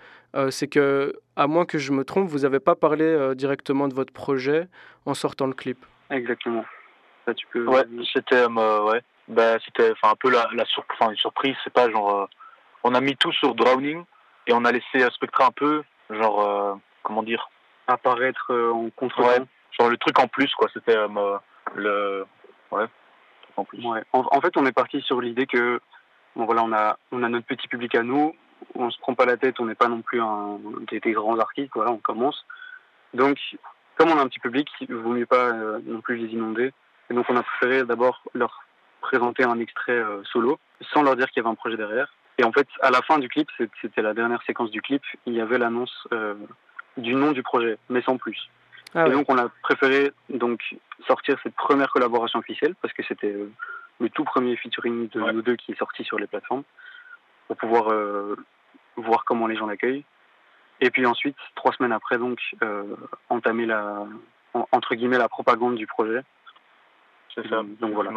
c'est 0.50 0.69
que, 0.69 1.14
à 1.37 1.46
moins 1.46 1.66
que 1.66 1.76
je 1.76 1.93
me 1.93 2.04
trompe, 2.04 2.26
vous 2.26 2.40
n'avez 2.40 2.60
pas 2.60 2.75
parlé 2.75 3.34
directement 3.34 3.87
de 3.87 3.93
votre 3.93 4.14
projet 4.14 4.66
en 5.04 5.12
sortant 5.12 5.46
le 5.46 5.52
clip. 5.52 5.84
Exactement. 6.08 6.64
Ça, 7.26 7.34
tu 7.34 7.46
peux... 7.52 7.66
Ouais, 7.66 7.84
c'était 8.14 8.46
ouais. 8.46 9.02
Ben, 9.28 9.58
c'était 9.62 9.93
un 10.02 10.14
peu 10.19 10.31
la, 10.31 10.48
la 10.55 10.64
sur... 10.64 10.87
une 11.02 11.16
surprise. 11.16 11.55
C'est 11.64 11.72
pas 11.72 11.90
genre. 11.90 12.31
on 12.82 12.94
a 12.94 13.00
mis 13.02 13.14
tout 13.14 13.31
sur 13.32 13.55
Drowning 13.55 14.05
et 14.46 14.55
on 14.55 14.64
a 14.64 14.72
laissé 14.72 15.06
Spectra 15.10 15.48
un 15.48 15.50
peu, 15.50 15.82
genre, 16.08 16.78
comment 17.02 17.22
dire? 17.22 17.50
Apparaître 17.87 18.50
en 18.50 18.88
contre 18.96 19.20
ouais, 19.20 19.44
Genre 19.78 19.90
le 19.90 19.98
truc 19.98 20.19
en 20.19 20.28
plus, 20.28 20.50
quoi. 20.55 20.69
C'était 20.72 20.96
le 21.75 22.25
En, 23.56 24.40
fait, 24.40 24.56
on 24.56 24.66
est 24.66 24.72
parti 24.72 25.00
sur 25.02 25.20
l'idée 25.20 25.46
que 25.46 25.80
voilà, 26.34 26.62
on 26.64 26.72
a, 26.72 26.98
on 27.10 27.22
a 27.22 27.28
notre 27.28 27.46
petit 27.46 27.69
public 27.69 27.94
à 27.94 28.02
nous, 28.02 28.34
on 28.74 28.90
se 28.90 28.98
prend 28.98 29.14
pas 29.14 29.26
la 29.26 29.36
tête, 29.36 29.60
on 29.60 29.66
n'est 29.66 29.74
pas 29.74 29.88
non 29.88 30.02
plus 30.02 30.20
un, 30.20 30.58
des, 30.90 31.12
grands 31.12 31.38
artistes, 31.38 31.72
voilà, 31.74 31.90
on 31.90 31.98
commence. 31.98 32.44
Donc, 33.12 33.38
comme 33.96 34.10
on 34.10 34.19
a 34.19 34.22
un 34.22 34.28
petit 34.28 34.38
public, 34.38 34.69
il 34.80 34.94
vaut 34.94 35.12
mieux 35.12 35.26
pas 35.26 35.52
euh, 35.52 35.80
non 35.84 36.00
plus 36.00 36.16
les 36.16 36.32
inonder. 36.32 36.72
Et 37.10 37.14
donc, 37.14 37.26
on 37.28 37.36
a 37.36 37.42
préféré 37.42 37.84
d'abord 37.84 38.22
leur 38.34 38.62
présenter 39.02 39.44
un 39.44 39.58
extrait 39.58 39.92
euh, 39.92 40.22
solo, 40.24 40.58
sans 40.92 41.02
leur 41.02 41.16
dire 41.16 41.28
qu'il 41.28 41.42
y 41.42 41.44
avait 41.44 41.52
un 41.52 41.56
projet 41.56 41.76
derrière. 41.76 42.12
Et 42.38 42.44
en 42.44 42.52
fait, 42.52 42.66
à 42.80 42.90
la 42.90 43.02
fin 43.02 43.19
du 43.19 43.28
clip, 43.28 43.48
c'était 43.80 44.00
la 44.00 44.14
dernière 44.14 44.42
séquence 44.44 44.70
du 44.70 44.80
clip, 44.80 45.02
il 45.26 45.34
y 45.34 45.40
avait 45.40 45.58
l'annonce 45.58 46.08
euh, 46.12 46.34
du 46.96 47.14
nom 47.14 47.32
du 47.32 47.42
projet, 47.42 47.78
mais 47.90 48.00
sans 48.02 48.16
plus. 48.16 48.48
Ah 48.94 49.06
et 49.06 49.10
donc 49.10 49.26
on 49.28 49.38
a 49.38 49.48
préféré 49.62 50.12
donc 50.28 50.60
sortir 51.06 51.38
cette 51.42 51.54
première 51.54 51.90
collaboration 51.90 52.38
officielle 52.38 52.74
parce 52.82 52.92
que 52.92 53.02
c'était 53.02 53.32
euh, 53.32 53.50
le 54.00 54.10
tout 54.10 54.24
premier 54.24 54.56
featuring 54.56 55.08
de 55.08 55.20
nous 55.32 55.42
deux 55.42 55.56
qui 55.56 55.72
est 55.72 55.78
sorti 55.78 56.04
sur 56.04 56.18
les 56.18 56.26
plateformes 56.26 56.64
pour 57.46 57.56
pouvoir 57.56 57.90
euh, 57.90 58.36
voir 58.96 59.24
comment 59.24 59.46
les 59.46 59.56
gens 59.56 59.66
l'accueillent. 59.66 60.04
Et 60.80 60.90
puis 60.90 61.06
ensuite, 61.06 61.36
trois 61.54 61.72
semaines 61.72 61.92
après, 61.92 62.18
donc 62.18 62.38
euh, 62.62 62.84
entamer 63.28 63.66
la 63.66 64.06
entre 64.70 64.94
guillemets 64.94 65.18
la 65.18 65.28
propagande 65.28 65.76
du 65.76 65.86
projet. 65.86 66.22
C'est 67.34 67.48
ça. 67.48 67.62
Donc 67.80 67.94
voilà. 67.94 68.10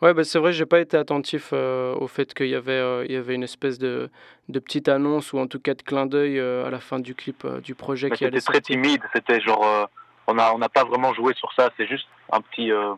Ouais, 0.00 0.14
bah 0.14 0.22
c'est 0.22 0.38
vrai, 0.38 0.52
j'ai 0.52 0.66
pas 0.66 0.78
été 0.78 0.96
attentif 0.96 1.52
au 1.52 2.06
fait 2.06 2.32
qu'il 2.32 2.46
y 2.46 2.54
avait, 2.54 3.06
il 3.06 3.12
y 3.12 3.16
avait 3.16 3.34
une 3.34 3.42
espèce 3.42 3.78
de, 3.78 4.08
de 4.48 4.58
petite 4.60 4.88
annonce 4.88 5.32
ou 5.32 5.38
en 5.38 5.48
tout 5.48 5.58
cas 5.58 5.74
de 5.74 5.82
clin 5.82 6.06
d'œil 6.06 6.38
à 6.38 6.70
la 6.70 6.78
fin 6.78 7.00
du 7.00 7.16
clip 7.16 7.44
du 7.64 7.74
projet 7.74 8.08
qui 8.10 8.24
allait 8.24 8.38
C'était 8.38 8.52
très 8.52 8.60
timide, 8.60 9.02
c'était 9.12 9.40
genre 9.40 9.88
on 10.26 10.34
n'a 10.34 10.54
on 10.54 10.62
a 10.62 10.68
pas 10.68 10.84
vraiment 10.84 11.12
joué 11.14 11.34
sur 11.34 11.52
ça. 11.54 11.70
C'est 11.76 11.86
juste 11.86 12.06
un 12.32 12.40
petit, 12.40 12.70
euh, 12.70 12.94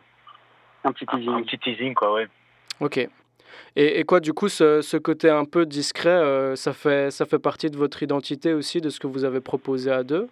un 0.83 0.91
petit 0.91 1.05
teasing. 1.05 1.29
Un, 1.29 1.43
petit 1.43 1.59
teasing, 1.59 1.93
quoi, 1.93 2.13
ouais. 2.13 2.27
Ok. 2.79 2.97
Et, 3.75 3.99
et 3.99 4.03
quoi, 4.03 4.19
du 4.19 4.33
coup, 4.33 4.49
ce, 4.49 4.81
ce, 4.81 4.97
côté 4.97 5.29
un 5.29 5.45
peu 5.45 5.65
discret, 5.65 6.09
euh, 6.09 6.55
ça, 6.55 6.73
fait, 6.73 7.11
ça 7.11 7.25
fait 7.25 7.39
partie 7.39 7.69
de 7.69 7.77
votre 7.77 8.01
identité 8.03 8.53
aussi, 8.53 8.81
de 8.81 8.89
ce 8.89 8.99
que 8.99 9.07
vous 9.07 9.23
avez 9.23 9.41
proposé 9.41 9.91
à 9.91 10.03
deux? 10.03 10.27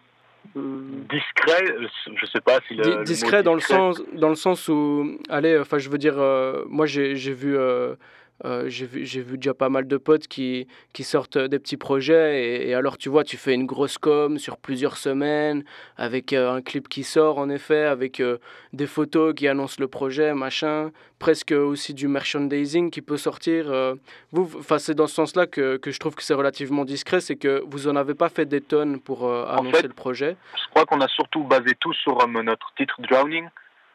Discret, 0.54 1.76
je 2.16 2.26
sais 2.28 2.42
pas 2.42 2.60
si 2.68 2.76
le, 2.76 3.04
discret, 3.04 3.42
dans 3.42 3.56
le 3.56 3.60
sens 3.60 4.02
dans 4.14 4.30
le 4.30 4.36
sens 4.36 4.68
où 4.68 5.18
allez 5.28 5.58
enfin 5.58 5.80
je 5.80 5.90
veux 5.90 5.98
dire 5.98 6.20
euh, 6.20 6.64
moi 6.68 6.86
j'ai 6.86 7.16
vu 7.16 7.58
euh, 7.58 7.96
j'ai 8.44 8.86
vu, 8.86 9.04
vu, 9.04 9.38
déjà 9.38 9.54
pas 9.54 9.70
mal 9.70 9.88
de 9.88 9.98
potes 9.98 10.28
qui, 10.28 10.68
qui 10.94 11.04
sortent 11.04 11.38
des 11.38 11.60
petits 11.60 11.78
projets 11.78 12.68
et, 12.68 12.74
alors 12.74 12.98
tu 12.98 13.10
vois, 13.10 13.24
tu 13.24 13.38
fais 13.38 13.54
une 13.54 13.66
grosse 13.66 13.98
com 13.98 14.38
sur 14.38 14.58
plusieurs 14.58 14.98
semaines 14.98 15.64
avec 15.98 16.34
euh, 16.34 16.52
un 16.52 16.62
clip 16.62 16.90
qui 16.90 17.04
sort 17.04 17.38
en 17.38 17.50
effet, 17.50 17.86
avec 17.86 18.20
euh, 18.20 18.38
des 18.74 18.88
photos 18.88 19.34
qui 19.34 19.48
annoncent 19.48 19.78
le 19.80 19.88
projet, 19.88 20.34
machin, 20.34 20.92
presque 21.20 21.52
aussi 21.52 21.94
du 21.94 22.08
merchandising 22.08 22.92
qui 22.92 23.02
peut 23.02 23.18
sortir. 23.18 23.96
vous, 24.32 24.50
c'est 24.80 24.96
dans 24.96 25.08
ce 25.08 25.16
sens-là 25.16 25.48
que, 25.48 25.78
que, 25.78 25.92
je 25.92 26.00
trouve 26.00 26.16
que 26.16 26.24
c'est 26.24 26.34
relativement 26.34 26.84
discret, 26.84 27.22
c'est 27.22 27.38
que 27.38 27.64
vous 27.66 27.88
en 27.88 27.96
avez 27.96 28.14
pas 28.14 28.30
fait 28.30 28.46
des 28.46 28.62
tonnes 28.62 29.00
pour 29.00 29.32
annoncer 29.32 29.88
le 29.88 29.94
projet. 29.94 30.36
Je 30.56 30.70
crois 30.72 30.86
qu'on 30.86 31.00
a 31.02 31.08
surtout 31.08 31.44
basé 31.44 31.74
tout 31.80 31.94
sur 31.94 32.28
notre 32.28 32.74
titre 32.76 33.02
Drowning, 33.02 33.48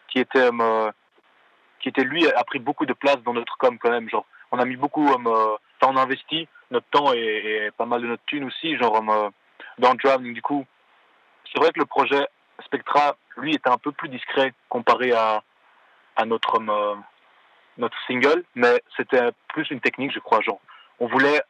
qui 0.08 0.18
était 0.18 0.50
qui 1.80 1.88
était 1.88 2.04
lui 2.04 2.26
a 2.30 2.44
pris 2.44 2.58
beaucoup 2.58 2.86
de 2.86 2.92
place 2.92 3.20
dans 3.24 3.32
notre 3.32 3.56
com 3.58 3.78
quand 3.78 3.90
même. 3.90 4.08
Genre, 4.08 4.24
on 4.52 4.58
a 4.58 4.64
mis 4.64 4.76
beaucoup, 4.76 5.08
euh, 5.08 5.56
on 5.82 5.96
a 5.96 6.02
investi 6.02 6.48
notre 6.70 6.86
temps 6.90 7.12
et, 7.12 7.70
pas 7.76 7.86
mal 7.86 8.02
de 8.02 8.06
notre 8.06 8.24
thune 8.24 8.44
aussi, 8.44 8.76
genre 8.76 8.96
euh, 8.96 9.30
dans 9.78 9.94
driving. 9.94 10.34
Du 10.34 10.42
coup, 10.42 10.66
c'est 11.52 11.58
vrai 11.58 11.70
que 11.72 11.80
le 11.80 11.86
projet 11.86 12.26
Spectra, 12.64 13.16
lui, 13.38 13.54
était 13.54 13.70
un 13.70 13.78
peu 13.78 13.92
plus 13.92 14.08
discret 14.08 14.52
comparé 14.68 15.12
à, 15.12 15.42
à 16.16 16.24
notre 16.26 16.60
euh, 16.60 16.94
notre 17.78 17.96
single, 18.06 18.44
mais 18.54 18.82
c'était 18.96 19.30
plus 19.48 19.70
une 19.70 19.80
technique, 19.80 20.12
je 20.12 20.18
crois. 20.18 20.40
Genre, 20.42 20.60
on 20.98 21.06
voulait 21.06 21.42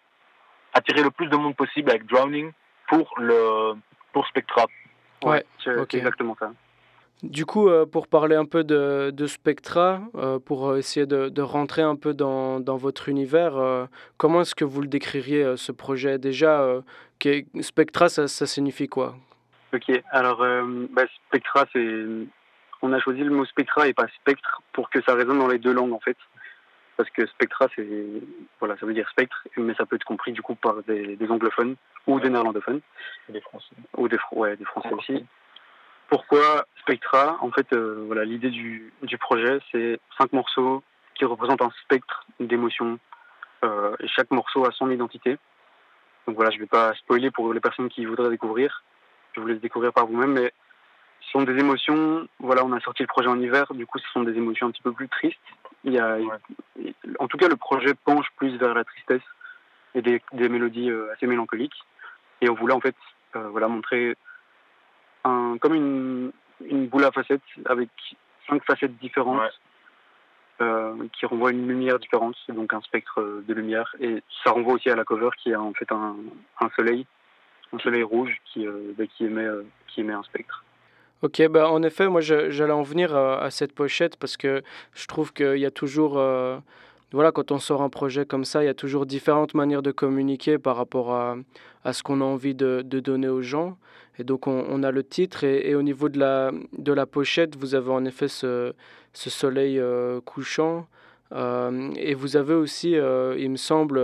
attirer 0.73 1.03
le 1.03 1.11
plus 1.11 1.27
de 1.27 1.37
monde 1.37 1.57
possible 1.57 1.91
avec 1.91 2.07
Drowning 2.07 2.53
pour 2.89 3.13
le 3.19 3.75
pour 4.13 4.27
Spectra. 4.29 4.67
Ouais, 5.23 5.45
c'est 5.63 5.95
exactement 5.95 6.37
ça. 6.39 6.53
Du 7.23 7.45
coup, 7.45 7.69
euh, 7.69 7.85
pour 7.85 8.09
parler 8.09 8.35
un 8.35 8.47
peu 8.47 8.65
de, 8.65 9.11
de 9.11 9.27
Spectra, 9.27 10.01
euh, 10.15 10.39
pour 10.39 10.77
essayer 10.77 11.05
de, 11.05 11.29
de, 11.29 11.43
rentrer 11.43 11.83
un 11.83 11.97
peu 11.97 12.15
dans, 12.15 12.61
dans 12.61 12.77
votre 12.77 13.11
univers, 13.11 13.59
euh, 13.59 13.85
comment 14.17 14.41
est-ce 14.41 14.55
que 14.55 14.65
vous 14.65 14.81
le 14.81 14.89
décririez, 14.89 15.57
ce 15.57 15.71
projet 15.71 16.19
Déjà, 16.19 16.81
Spectra, 17.61 18.09
ça, 18.09 18.27
ça, 18.27 18.47
signifie 18.47 18.89
quoi? 18.89 19.17
Ok, 19.75 19.91
alors 20.11 20.45
bah, 20.91 21.03
Spectra, 21.29 21.67
c'est... 21.73 22.05
On 22.83 22.95
a 22.95 22.99
choisi 23.01 23.21
le 23.21 23.31
mot 23.31 23.45
Spectra 23.45 23.89
et 23.89 23.93
pas 23.93 24.09
spectre 24.21 24.63
pour 24.73 24.89
que 24.89 25.03
ça 25.03 25.15
résonne 25.15 25.39
dans 25.39 25.49
les 25.49 25.59
deux 25.59 25.75
langues 25.75 25.93
en 25.93 26.01
fait. 26.01 26.17
Parce 26.97 27.11
que 27.11 27.27
Spectra, 27.27 27.67
c'est... 27.77 27.87
Voilà, 28.59 28.79
ça 28.79 28.87
veut 28.87 28.95
dire 28.95 29.09
spectre, 29.11 29.47
mais 29.59 29.75
ça 29.75 29.85
peut 29.85 29.97
être 29.97 30.05
compris 30.05 30.33
du 30.33 30.41
coup 30.41 30.55
par 30.55 30.83
des, 30.85 31.17
des 31.17 31.31
anglophones 31.31 31.77
ou 32.07 32.19
des 32.19 32.31
néerlandophones. 32.31 32.81
des 33.29 33.41
français. 33.43 33.75
Ou 33.99 34.09
des, 34.09 34.17
ouais, 34.33 34.57
des 34.57 34.65
français 34.65 34.93
aussi. 34.93 35.27
Pourquoi 36.11 36.67
Spectra 36.81 37.39
En 37.41 37.51
fait, 37.53 37.73
euh, 37.73 38.03
voilà, 38.07 38.25
l'idée 38.25 38.51
du, 38.51 38.93
du 39.03 39.17
projet, 39.17 39.61
c'est 39.71 39.99
cinq 40.19 40.33
morceaux 40.33 40.83
qui 41.15 41.25
représentent 41.25 41.63
un 41.63 41.71
spectre 41.85 42.27
d'émotions. 42.41 42.99
Euh, 43.65 43.95
et 44.01 44.09
chaque 44.09 44.31
morceau 44.31 44.67
a 44.67 44.73
son 44.73 44.91
identité. 44.91 45.39
Donc 46.27 46.37
voilà, 46.37 46.51
je 46.51 46.57
ne 46.57 46.63
vais 46.63 46.67
pas 46.67 46.93
spoiler 46.95 47.31
pour 47.31 47.53
les 47.55 47.61
personnes 47.61 47.89
qui 47.89 48.05
voudraient 48.05 48.31
découvrir. 48.31 48.83
Je 49.35 49.41
vous 49.41 49.47
laisse 49.47 49.61
découvrir 49.61 49.93
par 49.93 50.07
vous-même, 50.07 50.33
mais 50.33 50.53
ce 51.21 51.31
sont 51.31 51.43
des 51.43 51.57
émotions. 51.59 52.27
Voilà, 52.41 52.65
on 52.65 52.73
a 52.73 52.81
sorti 52.81 53.03
le 53.03 53.09
projet 53.09 53.29
en 53.29 53.39
hiver, 53.39 53.73
du 53.75 53.87
coup, 53.87 53.99
ce 53.99 54.09
sont 54.13 54.23
des 54.23 54.37
émotions 54.37 54.67
un 54.67 54.71
petit 54.73 54.83
peu 54.83 54.93
plus 54.93 55.09
tristes. 55.09 55.39
Il 55.85 55.93
y 55.93 55.99
a, 55.99 56.19
en 57.19 57.29
tout 57.29 57.37
cas, 57.37 57.49
le 57.49 57.57
projet 57.57 57.95
penche 58.05 58.27
plus 58.37 58.57
vers 58.57 58.75
la 58.75 58.85
tristesse 58.85 59.23
et 59.95 60.03
des, 60.03 60.21
des 60.33 60.49
mélodies 60.49 60.91
euh, 60.91 61.13
assez 61.13 61.27
mélancoliques. 61.27 61.85
Et 62.41 62.49
on 62.49 62.55
voulait 62.55 62.75
en 62.75 62.81
fait, 62.81 62.97
euh, 63.37 63.49
voilà, 63.51 63.69
montrer 63.69 64.17
un, 65.25 65.57
comme 65.61 65.75
une, 65.75 66.33
une 66.65 66.87
boule 66.87 67.05
à 67.05 67.13
facettes 67.13 67.41
avec 67.67 67.89
cinq 68.49 68.65
facettes 68.65 68.97
différentes. 68.99 69.43
Euh, 70.63 70.95
qui 71.19 71.25
renvoient 71.25 71.53
une 71.53 71.67
lumière 71.67 71.99
différente, 71.99 72.37
donc 72.51 72.75
un 72.75 72.83
spectre 72.83 73.43
de 73.49 73.55
lumière. 73.55 73.97
Et 73.99 74.23
ça 74.45 74.51
renvoie 74.51 74.75
aussi 74.75 74.91
à 74.91 74.95
la 74.95 75.05
cover 75.05 75.31
qui 75.43 75.55
a 75.55 75.63
en 75.63 75.73
fait 75.73 75.91
un, 75.91 76.17
un 76.61 76.69
soleil, 76.77 77.07
un 77.73 77.79
soleil 77.79 78.03
rouge 78.03 78.37
qui, 78.45 78.67
bah, 78.99 79.05
qui, 79.07 79.25
émet, 79.25 79.47
qui 79.89 80.03
émet 80.03 80.13
un 80.13 80.23
spectre. 80.23 80.63
Ok, 81.23 81.47
bah 81.49 81.71
en 81.71 81.83
effet, 81.83 82.09
moi 82.09 82.23
j'allais 82.23 82.73
en 82.73 82.83
venir 82.83 83.15
à, 83.15 83.51
cette 83.51 83.75
pochette 83.75 84.17
parce 84.17 84.39
que 84.39 84.63
je 84.95 85.07
trouve 85.07 85.35
qu'il 85.35 85.59
y 85.59 85.67
a 85.67 85.71
toujours, 85.71 86.17
euh, 86.17 86.59
voilà, 87.13 87.31
quand 87.31 87.53
on 87.53 87.59
sort 87.59 87.83
un 87.83 87.91
projet 87.91 88.25
comme 88.25 88.45
ça, 88.45 88.63
il 88.63 88.67
y 88.67 88.71
a 88.71 88.75
toujours 88.75 89.05
différentes 89.05 89.53
manières 89.53 89.83
de 89.83 89.91
communiquer 89.91 90.57
par 90.57 90.77
rapport 90.77 91.13
à, 91.13 91.37
à 91.85 91.93
ce 91.93 92.03
qu'on 92.03 92.23
a 92.23 92.25
envie 92.25 92.55
de, 92.55 92.81
de, 92.83 93.01
donner 93.01 93.29
aux 93.29 93.43
gens. 93.43 93.77
Et 94.21 94.25
donc 94.25 94.47
on, 94.47 94.67
on 94.69 94.83
a 94.83 94.91
le 94.91 95.03
titre 95.03 95.45
et, 95.45 95.71
et, 95.71 95.75
au 95.75 95.83
niveau 95.83 96.11
de 96.11 96.19
la, 96.19 96.53
de 96.77 96.93
la 96.93 97.07
pochette, 97.07 97.57
vous 97.57 97.75
avez 97.75 97.91
en 97.91 98.05
effet 98.05 98.29
ce, 98.29 98.75
ce 99.15 99.31
soleil 99.31 99.79
euh, 99.79 100.21
couchant 100.21 100.87
euh, 101.33 101.91
et 101.97 102.13
vous 102.13 102.37
avez 102.37 102.53
aussi, 102.53 102.97
euh, 102.97 103.35
il 103.39 103.51
me 103.51 103.57
semble, 103.57 103.99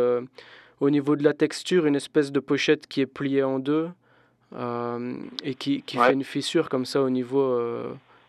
au 0.81 0.89
niveau 0.91 1.17
de 1.17 1.23
la 1.23 1.35
texture, 1.35 1.85
une 1.85 1.97
espèce 1.97 2.33
de 2.33 2.41
pochette 2.41 2.87
qui 2.87 3.03
est 3.03 3.07
pliée 3.07 3.43
en 3.43 3.59
deux. 3.59 3.89
Et 5.43 5.55
qui, 5.55 5.83
qui 5.83 5.99
Ouais. 5.99 6.07
fait 6.07 6.13
une 6.15 6.25
fissure 6.25 6.69
comme 6.71 6.87
ça 6.87 7.03
au 7.03 7.11
niveau, 7.11 7.59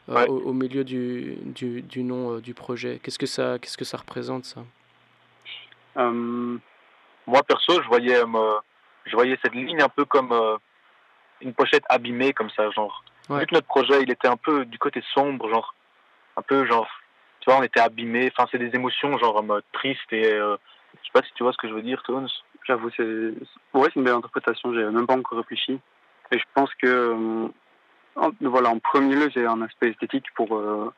Ouais. 0.10 0.28
au, 0.28 0.38
au 0.50 0.54
milieu 0.54 0.84
du, 0.84 1.38
du, 1.46 1.82
du 1.84 2.04
nom 2.04 2.40
du 2.40 2.54
projet. 2.54 3.00
Qu'est-ce 3.02 3.20
que 3.20 3.28
ça, 3.28 3.60
qu'est-ce 3.62 3.78
que 3.78 3.86
ça 3.86 3.98
représente 3.98 4.44
ça? 4.46 4.62
Moi, 5.96 7.44
perso, 7.48 7.82
je 7.82 7.88
voyais, 7.88 8.20
je 9.06 9.16
voyais 9.16 9.38
cette 9.42 9.54
ligne 9.54 9.82
un 9.82 9.90
peu 9.90 10.06
comme 10.06 10.34
une 11.42 11.54
pochette 11.54 11.84
abîmée, 11.90 12.34
comme 12.34 12.50
ça, 12.50 12.70
genre. 12.72 13.04
Ouais. 13.30 13.42
Vu 13.42 13.48
que 13.48 13.56
notre 13.56 13.68
projet, 13.68 14.02
il 14.02 14.12
était 14.12 14.28
un 14.28 14.38
peu 14.38 14.66
du 14.66 14.78
côté 14.78 15.04
sombre, 15.14 15.50
genre, 15.50 15.76
un 16.38 16.42
peu, 16.42 16.66
genre, 16.66 16.88
tu 17.42 17.50
vois, 17.50 17.60
on 17.60 17.64
était 17.64 17.80
abîmé. 17.80 18.32
Enfin, 18.32 18.48
c'est 18.52 18.58
des 18.58 18.74
émotions, 18.76 19.18
genre, 19.18 19.38
en 19.38 19.44
mode 19.44 19.64
triste 19.74 20.12
et, 20.12 20.34
euh, 20.34 20.56
je 20.94 21.06
sais 21.06 21.12
pas 21.14 21.22
si 21.22 21.34
tu 21.34 21.44
vois 21.44 21.52
ce 21.52 21.58
que 21.58 21.68
je 21.68 21.74
veux 21.74 21.82
dire, 21.82 22.02
Tones. 22.04 22.30
J'avoue, 22.66 22.90
c'est 22.96 23.04
ouais, 23.04 23.90
c'est 23.94 23.96
une 23.96 24.04
belle 24.04 24.16
interprétation. 24.16 24.74
J'ai 24.74 24.84
même 24.84 25.08
pas 25.08 25.16
encore 25.16 25.38
réfléchi. 25.38 25.80
Et 26.32 26.40
je 26.40 26.44
pense 26.54 26.74
que 26.76 26.88
euh, 26.88 27.48
en, 28.16 28.32
voilà, 28.42 28.70
en 28.70 28.80
premier 28.80 29.16
lieu, 29.16 29.32
c'est 29.34 29.46
un 29.46 29.62
aspect 29.62 29.90
esthétique 29.90 30.26
pour 30.36 30.56
euh, 30.56 30.92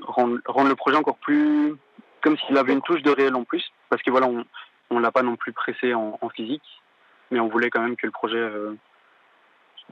rendre, 0.00 0.38
rendre 0.46 0.68
le 0.68 0.74
projet 0.74 0.96
encore 0.96 1.18
plus 1.18 1.76
comme 2.22 2.38
s'il 2.38 2.56
avait 2.56 2.72
une 2.72 2.82
touche 2.82 3.02
de 3.02 3.10
réel 3.10 3.34
en 3.34 3.44
plus, 3.44 3.64
parce 3.90 4.02
que 4.02 4.10
voilà, 4.10 4.28
on 4.28 4.44
on 4.92 4.98
l'a 4.98 5.10
pas 5.10 5.22
non 5.22 5.36
plus 5.36 5.52
pressé 5.52 5.94
en, 5.94 6.18
en 6.20 6.28
physique, 6.28 6.82
mais 7.30 7.40
on 7.40 7.48
voulait 7.48 7.70
quand 7.70 7.80
même 7.80 7.96
que 7.96 8.06
le 8.06 8.12
projet 8.12 8.36
euh, 8.36 8.76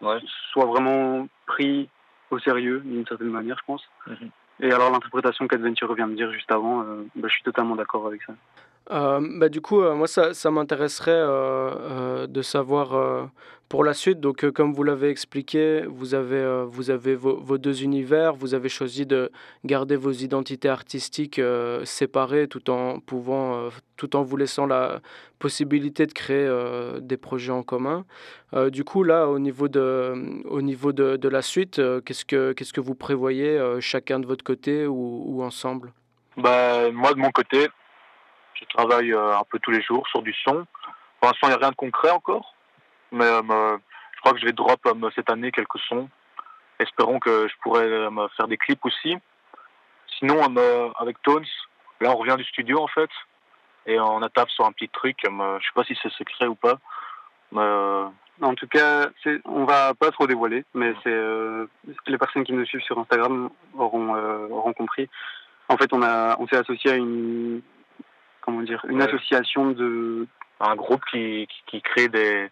Ouais. 0.00 0.18
soit 0.52 0.66
vraiment 0.66 1.28
pris 1.46 1.88
au 2.30 2.38
sérieux 2.38 2.80
d'une 2.84 3.06
certaine 3.06 3.28
manière, 3.30 3.56
je 3.58 3.64
pense. 3.64 3.82
Mhm. 4.06 4.30
Et 4.60 4.72
alors 4.72 4.90
l'interprétation 4.90 5.48
qu'Adventure 5.48 5.94
vient 5.94 6.08
de 6.08 6.14
dire 6.14 6.32
juste 6.32 6.50
avant, 6.52 6.82
euh, 6.82 7.04
bah, 7.16 7.28
je 7.28 7.34
suis 7.34 7.42
totalement 7.42 7.76
d'accord 7.76 8.06
avec 8.06 8.22
ça. 8.22 8.34
Euh, 8.90 9.20
bah, 9.38 9.48
du 9.48 9.60
coup, 9.60 9.80
euh, 9.80 9.94
moi, 9.94 10.08
ça, 10.08 10.34
ça 10.34 10.50
m'intéresserait 10.50 11.12
euh, 11.12 12.26
de 12.26 12.42
savoir 12.42 13.30
pour 13.68 13.84
la 13.84 13.94
suite. 13.94 14.18
Donc, 14.20 14.50
comme 14.50 14.72
vous 14.72 14.82
l'avez 14.82 15.10
expliqué, 15.10 15.84
vous 15.86 16.14
avez, 16.14 16.64
vous 16.66 16.90
avez 16.90 17.14
vos, 17.14 17.36
vos 17.36 17.56
deux 17.56 17.84
univers. 17.84 18.34
Vous 18.34 18.54
avez 18.54 18.68
choisi 18.68 19.06
de 19.06 19.30
garder 19.64 19.94
vos 19.94 20.10
identités 20.10 20.68
artistiques 20.68 21.40
séparées 21.84 22.48
tout 22.48 22.68
en 22.68 22.98
pouvant, 22.98 23.68
tout 23.96 24.16
en 24.16 24.22
vous 24.22 24.36
laissant 24.36 24.66
la 24.66 25.00
possibilité 25.38 26.06
de 26.06 26.12
créer 26.12 26.50
des 27.00 27.16
projets 27.16 27.52
en 27.52 27.62
commun. 27.62 28.04
Du 28.72 28.82
coup, 28.82 29.04
là, 29.04 29.28
au 29.28 29.38
niveau 29.38 29.68
de, 29.68 30.42
au 30.48 30.62
niveau 30.62 30.92
de, 30.92 31.16
de 31.16 31.28
la 31.28 31.42
suite, 31.42 31.80
qu'est-ce 32.04 32.24
que, 32.24 32.52
qu'est-ce 32.52 32.72
que 32.72 32.80
vous 32.80 32.96
prévoyez, 32.96 33.56
chacun 33.78 34.18
de 34.18 34.26
votre 34.26 34.42
côté 34.42 34.88
ou, 34.88 35.22
ou 35.28 35.44
ensemble? 35.44 35.92
Bah, 36.36 36.90
moi, 36.90 37.14
de 37.14 37.20
mon 37.20 37.30
côté, 37.30 37.68
je 38.60 38.64
travaille 38.66 39.12
euh, 39.12 39.36
un 39.38 39.44
peu 39.48 39.58
tous 39.58 39.70
les 39.70 39.82
jours 39.82 40.06
sur 40.08 40.22
du 40.22 40.32
son. 40.44 40.66
Pour 41.20 41.28
l'instant, 41.30 41.48
il 41.48 41.50
n'y 41.50 41.54
a 41.54 41.58
rien 41.58 41.70
de 41.70 41.76
concret 41.76 42.10
encore. 42.10 42.54
Mais 43.12 43.24
euh, 43.24 43.42
me- 43.42 43.78
je 44.14 44.20
crois 44.20 44.32
que 44.32 44.40
je 44.40 44.46
vais 44.46 44.52
drop 44.52 44.80
euh, 44.86 45.10
cette 45.14 45.30
année 45.30 45.50
quelques 45.50 45.78
sons. 45.88 46.08
Espérons 46.78 47.18
que 47.18 47.46
je 47.48 47.54
pourrai 47.62 47.88
faire 48.36 48.48
des 48.48 48.56
clips 48.56 48.84
aussi. 48.84 49.16
Sinon, 50.18 50.42
avec 50.98 51.20
Tones, 51.22 51.44
là, 52.00 52.10
on 52.10 52.16
revient 52.16 52.36
du 52.36 52.44
studio, 52.44 52.80
en 52.82 52.86
fait. 52.88 53.10
Et 53.86 53.98
on 54.00 54.22
attaque 54.22 54.50
sur 54.50 54.64
un 54.64 54.72
petit 54.72 54.88
truc. 54.88 55.18
je 55.22 55.28
sais 55.64 55.72
pas 55.74 55.84
si 55.84 55.98
c'est 56.02 56.12
secret 56.12 56.46
ou 56.46 56.54
pas. 56.54 56.76
Mais, 57.52 57.60
euh, 57.60 58.06
En 58.40 58.54
tout 58.54 58.66
cas, 58.66 59.08
on 59.44 59.64
va 59.64 59.92
pas 59.92 60.10
trop 60.10 60.26
dévoiler, 60.26 60.64
mais 60.72 60.94
c'est 61.02 61.12
euh, 61.12 61.66
les 62.06 62.16
personnes 62.16 62.44
qui 62.44 62.52
nous 62.54 62.64
suivent 62.64 62.80
sur 62.82 62.98
Instagram 62.98 63.50
auront, 63.76 64.14
euh, 64.16 64.48
auront 64.48 64.72
compris. 64.72 65.08
En 65.68 65.76
fait, 65.76 65.92
on 65.92 66.02
a, 66.02 66.36
on 66.38 66.46
s'est 66.48 66.56
associé 66.56 66.92
à 66.92 66.96
une, 66.96 67.60
comment 68.40 68.62
dire, 68.62 68.84
une 68.88 68.98
Ouais. 68.98 69.04
association 69.08 69.70
de, 69.70 70.26
un 70.60 70.76
groupe 70.76 71.02
qui, 71.10 71.46
qui, 71.48 71.62
qui 71.66 71.82
crée 71.82 72.08
des, 72.08 72.50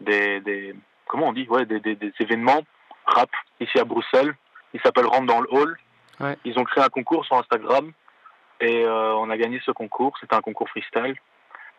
des, 0.00 0.40
des 0.40 0.74
comment 1.06 1.28
on 1.28 1.32
dit 1.32 1.46
ouais 1.48 1.64
des, 1.66 1.80
des, 1.80 1.94
des 1.96 2.12
événements 2.20 2.62
rap 3.06 3.30
ici 3.60 3.78
à 3.78 3.84
Bruxelles 3.84 4.34
ils 4.74 4.80
s'appellent 4.80 5.06
Rentre 5.06 5.26
dans 5.26 5.40
le 5.40 5.48
hall 5.50 5.76
Ouais. 6.20 6.36
ils 6.44 6.58
ont 6.58 6.64
créé 6.64 6.82
un 6.82 6.88
concours 6.88 7.24
sur 7.24 7.36
Instagram 7.36 7.92
et 8.60 8.84
euh, 8.84 9.14
on 9.14 9.30
a 9.30 9.36
gagné 9.36 9.60
ce 9.64 9.70
concours 9.70 10.16
c'était 10.20 10.34
un 10.34 10.40
concours 10.40 10.68
freestyle 10.68 11.14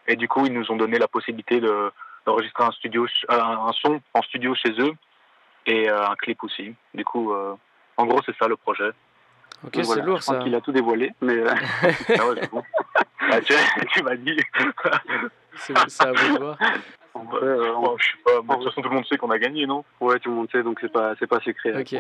et 0.08 0.16
du 0.16 0.28
coup 0.30 0.46
ils 0.46 0.54
nous 0.54 0.72
ont 0.72 0.78
donné 0.78 0.98
la 0.98 1.08
possibilité 1.10 1.60
de 1.60 1.92
d'enregistrer 2.26 2.64
un 2.64 2.72
studio 2.72 3.06
euh, 3.30 3.40
un 3.42 3.72
son 3.74 4.02
en 4.14 4.22
studio 4.22 4.56
chez 4.56 4.72
eux 4.80 4.94
et 5.66 5.90
euh, 5.90 6.08
un 6.08 6.16
clip 6.16 6.42
aussi 6.44 6.74
du 6.94 7.04
coup 7.06 7.34
euh, 7.34 7.54
en 7.98 8.06
gros 8.06 8.22
c'est 8.26 8.36
ça 8.38 8.48
le 8.48 8.56
projet 8.58 8.92
Ok, 9.62 9.74
donc 9.74 9.76
c'est 9.76 9.82
voilà, 9.84 10.04
lourd 10.04 10.22
je 10.22 10.26
pense 10.26 10.36
ça. 10.38 10.42
qu'il 10.42 10.56
a 10.56 10.62
tout 10.62 10.72
dévoilé, 10.72 11.12
mais 11.22 11.44
ah 11.50 12.28
ouais, 12.28 12.36
c'est 12.42 12.50
bon. 12.50 12.64
Ah, 13.32 13.42
tu, 13.42 13.54
tu 13.94 14.04
m'as 14.04 14.16
dit 14.16 14.38
C'est 15.58 15.74
à 16.04 16.12
vous 16.14 16.34
de 16.34 16.40
voir. 16.40 16.58
en 17.14 17.24
vrai, 17.26 17.46
euh, 17.46 17.74
je 17.98 18.06
sais 18.06 18.12
pas 18.24 18.42
de 18.42 18.54
toute 18.56 18.64
façon 18.70 18.82
tout 18.82 18.90
le 18.90 18.96
monde 18.96 19.06
sait 19.06 19.18
qu'on 19.18 19.32
a 19.32 19.40
gagné 19.40 19.66
non? 19.68 19.84
Ouais, 20.00 20.20
tout 20.20 20.30
le 20.30 20.36
monde 20.36 20.50
sait, 20.52 20.64
donc 20.64 20.78
c'est 20.82 20.92
pas, 20.92 21.14
c'est 21.20 21.28
pas 21.28 21.40
secret. 21.42 21.80
Ok. 21.82 21.96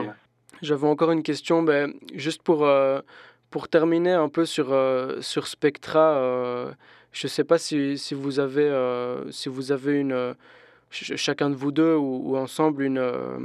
J'avais 0.62 0.88
encore 0.88 1.12
une 1.12 1.24
question, 1.24 1.63
ben, 1.63 1.94
juste 2.13 2.41
pour, 2.41 2.65
euh, 2.65 3.00
pour 3.50 3.68
terminer 3.70 4.13
un 4.13 4.29
peu 4.29 4.46
sur, 4.46 4.74
euh, 4.74 5.22
sur 5.22 5.48
Spectra. 5.48 6.15
euh, 6.18 6.72
je 7.12 7.27
ne 7.27 7.29
sais 7.29 7.44
pas 7.44 7.58
si, 7.58 7.98
si, 7.98 8.13
vous 8.13 8.39
avez, 8.39 8.68
euh, 8.70 9.29
si 9.32 9.48
vous 9.50 9.72
avez 9.72 10.00
une, 10.00 10.36
ch- 10.91 11.15
chacun 11.18 11.50
de 11.50 11.56
vous 11.56 11.72
deux 11.72 11.96
ou, 11.96 12.32
ou 12.32 12.38
ensemble 12.38 12.84
une, 12.84 12.98
euh, 12.98 13.38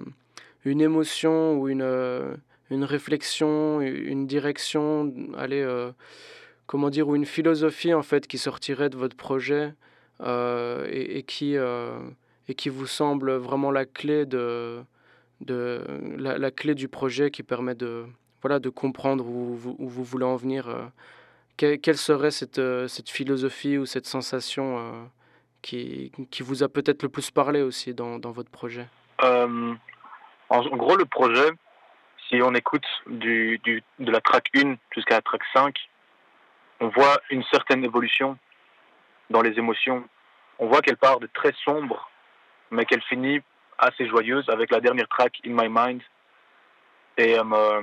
une 0.65 0.81
émotion 0.81 1.55
ou 1.59 1.69
une, 1.69 1.83
euh, 1.83 2.35
une 2.71 2.85
réflexion, 2.85 3.81
une 3.81 4.27
direction, 4.27 5.13
allez, 5.39 5.63
euh, 5.63 5.93
comment 6.67 6.91
dire, 6.91 7.09
ou 7.09 7.17
une 7.17 7.27
philosophie 7.27 7.95
en 7.95 8.03
fait 8.03 8.27
qui 8.27 8.39
sortirait 8.39 8.89
de 8.91 8.97
votre 8.97 9.17
projet 9.17 9.75
euh, 10.21 10.87
et, 10.91 11.19
et 11.19 11.23
qui, 11.23 11.57
euh, 11.57 11.99
et 12.49 12.55
qui 12.55 12.69
vous 12.69 12.87
semble 12.87 13.33
vraiment 13.33 13.71
la 13.71 13.85
clé 13.85 14.27
de, 14.27 14.83
de 15.41 15.83
la, 16.17 16.51
clé 16.51 16.75
du 16.75 16.89
projet 16.89 17.31
qui 17.31 17.43
permet 17.43 17.75
de 17.75 18.05
voilà 18.43 18.59
de 18.59 18.69
comprendre 18.69 19.27
où, 19.27 19.55
vous- 19.55 19.77
où 19.79 19.89
vous 19.89 20.05
voulez 20.05 20.25
en 20.27 20.37
venir. 20.37 20.69
euh. 20.69 20.85
Que- 21.57 21.77
quelle 21.77 21.97
serait 21.97 22.31
cette, 22.33 22.59
euh, 22.59 22.89
cette 22.89 23.09
philosophie 23.09 23.79
ou 23.79 23.87
cette 23.87 24.07
sensation 24.07 25.09
qui, 25.63 26.11
qui 26.31 26.43
vous 26.43 26.63
a 26.63 26.69
peut-être 26.69 27.03
le 27.03 27.09
plus 27.09 27.31
parlé 27.31 27.63
aussi 27.63 27.95
dans, 27.95 28.19
dans 28.19 28.33
votre 28.33 28.51
projet? 28.51 28.87
En, 30.51 30.59
en 30.59 30.77
gros, 30.77 30.97
le 30.97 31.05
projet, 31.07 31.49
si 32.29 32.41
on 32.43 32.55
écoute 32.55 32.85
du, 33.07 33.59
du, 33.65 33.83
de 33.99 34.11
la 34.11 34.21
track 34.21 34.49
1 34.57 34.77
jusqu'à 34.95 35.15
la 35.17 35.23
track 35.23 35.43
5, 35.55 35.75
on 36.81 36.89
voit 36.89 37.19
une 37.31 37.45
certaine 37.45 37.85
évolution 37.85 38.39
dans 39.31 39.43
les 39.43 39.59
émotions. 39.59 40.05
On 40.59 40.67
voit 40.67 40.81
qu'elle 40.81 40.97
part 40.97 41.21
de 41.21 41.29
très 41.33 41.53
sombre, 41.65 42.11
mais 42.71 42.85
qu'elle 42.85 43.03
finit 43.03 43.41
assez 43.79 44.07
joyeuse 44.09 44.49
avec 44.49 44.71
la 44.71 44.81
dernière 44.81 45.09
track, 45.09 45.41
In 45.47 45.51
My 45.51 45.69
Mind. 45.69 46.03
Et, 47.17 47.39
euh, 47.39 47.83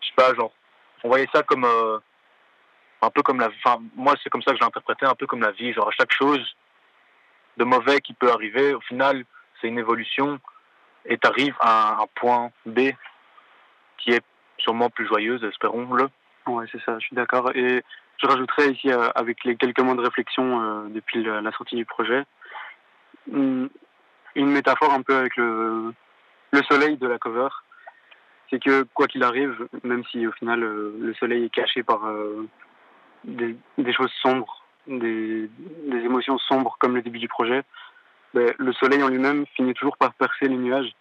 je 0.00 0.06
sais 0.06 0.14
pas, 0.16 0.34
genre, 0.34 0.52
on 1.04 1.08
voyait 1.08 1.28
ça 1.32 1.42
comme 1.42 1.64
euh, 1.64 1.98
un 3.02 3.10
peu 3.10 3.22
comme 3.22 3.40
la 3.40 3.48
enfin, 3.48 3.82
moi, 3.94 4.14
c'est 4.22 4.30
comme 4.30 4.42
ça 4.42 4.52
que 4.52 4.56
je 4.56 4.60
l'ai 4.60 4.66
interprété, 4.66 5.06
un 5.06 5.14
peu 5.14 5.26
comme 5.26 5.42
la 5.42 5.52
vie. 5.52 5.72
Genre, 5.72 5.88
à 5.88 5.92
chaque 5.92 6.12
chose 6.12 6.56
de 7.56 7.64
mauvais 7.64 8.00
qui 8.00 8.12
peut 8.14 8.30
arriver, 8.30 8.74
au 8.74 8.80
final, 8.80 9.24
c'est 9.60 9.68
une 9.68 9.78
évolution 9.78 10.38
et 11.04 11.18
tu 11.18 11.26
arrives 11.26 11.56
à 11.60 12.02
un 12.02 12.06
point 12.14 12.50
B 12.66 12.90
qui 13.98 14.10
est 14.10 14.24
sûrement 14.58 14.90
plus 14.90 15.06
joyeuse, 15.06 15.42
espérons-le. 15.44 16.08
Ouais, 16.46 16.66
c'est 16.70 16.82
ça, 16.82 16.98
je 16.98 17.06
suis 17.06 17.16
d'accord. 17.16 17.50
Je 18.18 18.26
rajouterais 18.26 18.72
ici, 18.72 18.90
avec 18.90 19.44
les 19.44 19.56
quelques 19.56 19.80
mois 19.80 19.94
de 19.94 20.00
réflexion 20.00 20.88
depuis 20.88 21.22
la, 21.22 21.52
sortie 21.52 21.76
du 21.76 21.84
projet, 21.84 22.24
une, 23.30 23.68
métaphore 24.36 24.92
un 24.92 25.02
peu 25.02 25.16
avec 25.16 25.36
le, 25.36 25.92
le 26.52 26.62
soleil 26.62 26.96
de 26.96 27.06
la 27.06 27.18
cover. 27.18 27.48
C'est 28.50 28.62
que 28.62 28.84
quoi 28.94 29.06
qu'il 29.06 29.24
arrive, 29.24 29.68
même 29.82 30.04
si 30.10 30.26
au 30.26 30.32
final 30.32 30.60
le 30.60 31.14
soleil 31.14 31.44
est 31.44 31.50
caché 31.50 31.82
par 31.82 32.00
des, 33.24 33.56
des, 33.76 33.92
choses 33.92 34.12
sombres, 34.22 34.64
des, 34.86 35.50
des, 35.86 35.98
émotions 35.98 36.38
sombres 36.38 36.76
comme 36.78 36.94
le 36.94 37.02
début 37.02 37.18
du 37.18 37.28
projet, 37.28 37.62
ben, 38.34 38.54
le 38.58 38.72
soleil 38.72 39.02
en 39.02 39.08
lui-même 39.08 39.46
finit 39.54 39.74
toujours 39.74 39.96
par 39.96 40.14
percer 40.14 40.48
les 40.48 40.56
nuages. 40.56 40.92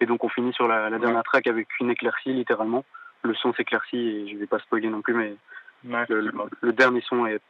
Et 0.00 0.06
donc 0.06 0.24
on 0.24 0.28
finit 0.28 0.52
sur 0.52 0.68
la, 0.68 0.90
la 0.90 0.98
dernière 0.98 1.22
track 1.22 1.46
avec 1.46 1.68
une 1.80 1.90
éclaircie 1.90 2.32
littéralement. 2.32 2.84
Le 3.22 3.34
son 3.34 3.54
s'éclaircit 3.54 3.96
et 3.96 4.28
je 4.28 4.36
vais 4.36 4.46
pas 4.46 4.58
spoiler 4.58 4.88
non 4.88 5.00
plus, 5.00 5.14
mais 5.14 5.36
le, 5.84 6.72
dernier 6.72 7.00
son 7.02 7.26
est 7.26 7.40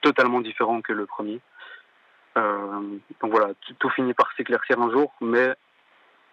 totalement 0.00 0.40
différent 0.40 0.80
que 0.80 0.92
le 0.92 1.06
premier. 1.06 1.40
Euh, 2.36 2.80
donc 3.20 3.30
voilà, 3.30 3.52
tout, 3.78 3.90
finit 3.90 4.14
par 4.14 4.30
s'éclaircir 4.36 4.80
un 4.80 4.90
jour, 4.90 5.12
mais 5.20 5.54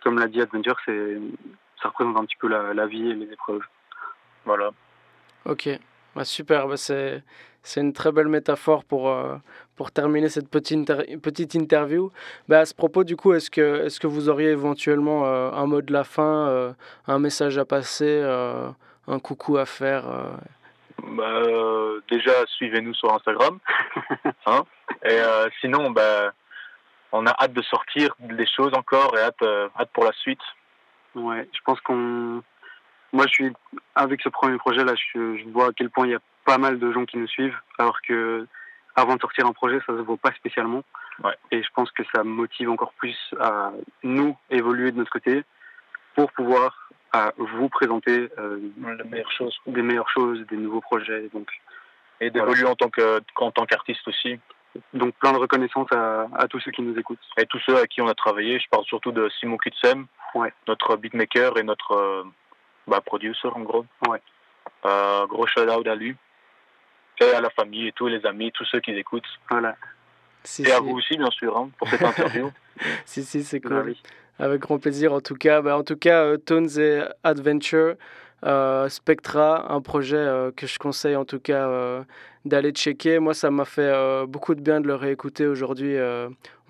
comme 0.03 0.19
l'a 0.19 0.27
dit 0.27 0.41
Adventure, 0.41 0.77
c'est 0.85 1.17
ça 1.81 1.89
représente 1.89 2.17
un 2.17 2.25
petit 2.25 2.37
peu 2.39 2.47
la, 2.47 2.73
la 2.73 2.87
vie 2.87 3.09
et 3.09 3.13
les 3.13 3.31
épreuves. 3.31 3.63
Voilà. 4.45 4.71
Ok, 5.45 5.69
bah, 6.15 6.25
super, 6.25 6.67
bah, 6.67 6.77
c'est, 6.77 7.23
c'est 7.61 7.81
une 7.81 7.93
très 7.93 8.11
belle 8.11 8.27
métaphore 8.27 8.83
pour, 8.83 9.09
euh, 9.09 9.35
pour 9.75 9.91
terminer 9.91 10.29
cette 10.29 10.49
petite, 10.49 10.91
petite 11.21 11.53
interview. 11.53 12.11
Bah, 12.47 12.61
à 12.61 12.65
ce 12.65 12.73
propos, 12.73 13.03
du 13.03 13.15
coup, 13.15 13.33
est-ce 13.33 13.51
que, 13.51 13.85
est-ce 13.85 13.99
que 13.99 14.07
vous 14.07 14.29
auriez 14.29 14.49
éventuellement 14.49 15.25
euh, 15.25 15.51
un 15.51 15.65
mot 15.65 15.81
de 15.81 15.93
la 15.93 16.03
fin, 16.03 16.47
euh, 16.47 16.73
un 17.07 17.19
message 17.19 17.57
à 17.57 17.65
passer, 17.65 18.21
un 19.07 19.19
coucou 19.19 19.57
à 19.57 19.65
faire 19.65 20.05
bah, 21.03 21.41
Déjà, 22.09 22.45
suivez-nous 22.47 22.93
sur 22.93 23.13
Instagram. 23.13 23.59
hein 24.45 24.63
et 25.05 25.19
sinon, 25.61 25.91
bah, 25.91 26.31
on 27.11 27.25
a 27.25 27.31
hâte 27.31 27.53
de 27.53 27.61
sortir 27.61 28.15
des 28.19 28.47
choses 28.47 28.73
encore 28.73 29.17
et 29.17 29.21
hâte, 29.21 29.43
hâte 29.79 29.89
pour 29.93 30.05
la 30.05 30.13
suite. 30.13 30.41
Ouais, 31.15 31.47
je 31.53 31.59
pense 31.65 31.79
qu'on 31.81 32.41
moi, 33.13 33.25
je 33.27 33.33
suis 33.33 33.53
avec 33.95 34.21
ce 34.21 34.29
premier 34.29 34.57
projet 34.57 34.83
là, 34.83 34.93
je, 34.95 35.37
je, 35.37 35.49
vois 35.49 35.67
à 35.67 35.71
quel 35.75 35.89
point 35.89 36.05
il 36.05 36.11
y 36.11 36.15
a 36.15 36.19
pas 36.45 36.57
mal 36.57 36.77
de 36.79 36.91
gens 36.91 37.05
qui 37.05 37.17
nous 37.17 37.27
suivent, 37.27 37.57
alors 37.77 38.01
que 38.01 38.47
avant 38.95 39.15
de 39.15 39.21
sortir 39.21 39.45
un 39.45 39.53
projet, 39.53 39.79
ça 39.85 39.93
se 39.93 40.01
voit 40.01 40.17
pas 40.17 40.31
spécialement. 40.33 40.83
Ouais. 41.23 41.35
Et 41.51 41.63
je 41.63 41.69
pense 41.73 41.91
que 41.91 42.03
ça 42.13 42.23
motive 42.23 42.69
encore 42.69 42.93
plus 42.93 43.17
à 43.39 43.71
nous 44.03 44.37
évoluer 44.49 44.91
de 44.91 44.97
notre 44.97 45.11
côté 45.11 45.43
pour 46.15 46.31
pouvoir 46.31 46.89
à 47.13 47.33
vous 47.37 47.69
présenter 47.69 48.29
euh, 48.37 48.59
meilleures 48.77 49.31
choses. 49.31 49.57
des 49.65 49.81
meilleures 49.81 50.09
choses, 50.09 50.45
des 50.47 50.57
nouveaux 50.57 50.81
projets. 50.81 51.29
Donc, 51.33 51.49
et 52.19 52.29
d'évoluer 52.29 52.65
en 52.65 52.75
tant 52.75 52.89
que 52.89 53.21
en 53.35 53.51
tant 53.51 53.65
qu'artiste 53.65 54.07
aussi. 54.07 54.39
Donc 54.93 55.15
plein 55.15 55.33
de 55.33 55.37
reconnaissance 55.37 55.87
à, 55.91 56.27
à, 56.35 56.47
tous 56.47 56.59
ceux 56.59 56.71
qui 56.71 56.81
nous 56.81 56.97
écoutent. 56.99 57.19
Et 57.37 57.45
tous 57.45 57.59
ceux 57.65 57.77
à 57.77 57.87
qui 57.87 58.01
on 58.01 58.07
a 58.07 58.13
travaillé. 58.13 58.59
Je 58.59 58.67
parle 58.69 58.85
surtout 58.85 59.11
de 59.11 59.29
Simon 59.39 59.57
Kutsem, 59.57 60.05
ouais. 60.35 60.53
notre 60.67 60.97
beatmaker 60.97 61.57
et 61.57 61.63
notre 61.63 61.93
euh, 61.93 62.23
bah, 62.87 63.01
producer 63.01 63.47
en 63.47 63.61
gros. 63.61 63.85
Ouais. 64.07 64.21
Euh, 64.85 65.25
gros 65.25 65.47
shout 65.47 65.61
out 65.61 65.87
à 65.87 65.95
lui. 65.95 66.15
Et 67.19 67.31
à 67.31 67.41
la 67.41 67.49
famille 67.49 67.87
et 67.87 67.91
tous 67.91 68.07
les 68.07 68.23
amis, 68.25 68.51
tous 68.51 68.65
ceux 68.65 68.79
qui 68.79 68.91
écoutent. 68.91 69.27
Voilà. 69.49 69.75
et 70.59 70.71
à 70.71 70.79
vous 70.79 70.91
aussi, 70.91 71.17
bien 71.17 71.31
sûr, 71.31 71.57
hein, 71.57 71.71
pour 71.79 71.87
cette 71.87 72.01
interview. 72.03 72.51
si, 73.05 73.23
si, 73.23 73.43
c'est 73.43 73.59
cool. 73.61 73.95
Avec 74.39 74.61
grand 74.61 74.79
plaisir, 74.79 75.13
en 75.13 75.21
tout 75.21 75.35
cas. 75.35 75.61
Bah, 75.61 75.77
en 75.77 75.83
tout 75.83 75.97
cas, 75.97 76.23
euh, 76.23 76.37
Tones 76.37 76.79
et 76.79 77.01
Adventure, 77.23 77.95
euh, 78.45 78.87
Spectra, 78.87 79.73
un 79.73 79.81
projet 79.81 80.15
euh, 80.15 80.51
que 80.55 80.67
je 80.67 80.77
conseille 80.77 81.15
en 81.15 81.25
tout 81.25 81.39
cas 81.39 81.67
euh, 81.67 82.03
d'aller 82.45 82.69
checker. 82.69 83.17
Moi, 83.17 83.33
ça 83.33 83.49
m'a 83.49 83.65
fait 83.65 83.91
beaucoup 84.27 84.53
de 84.53 84.61
bien 84.61 84.79
de 84.79 84.87
le 84.87 84.93
réécouter 84.93 85.47
aujourd'hui. 85.47 85.95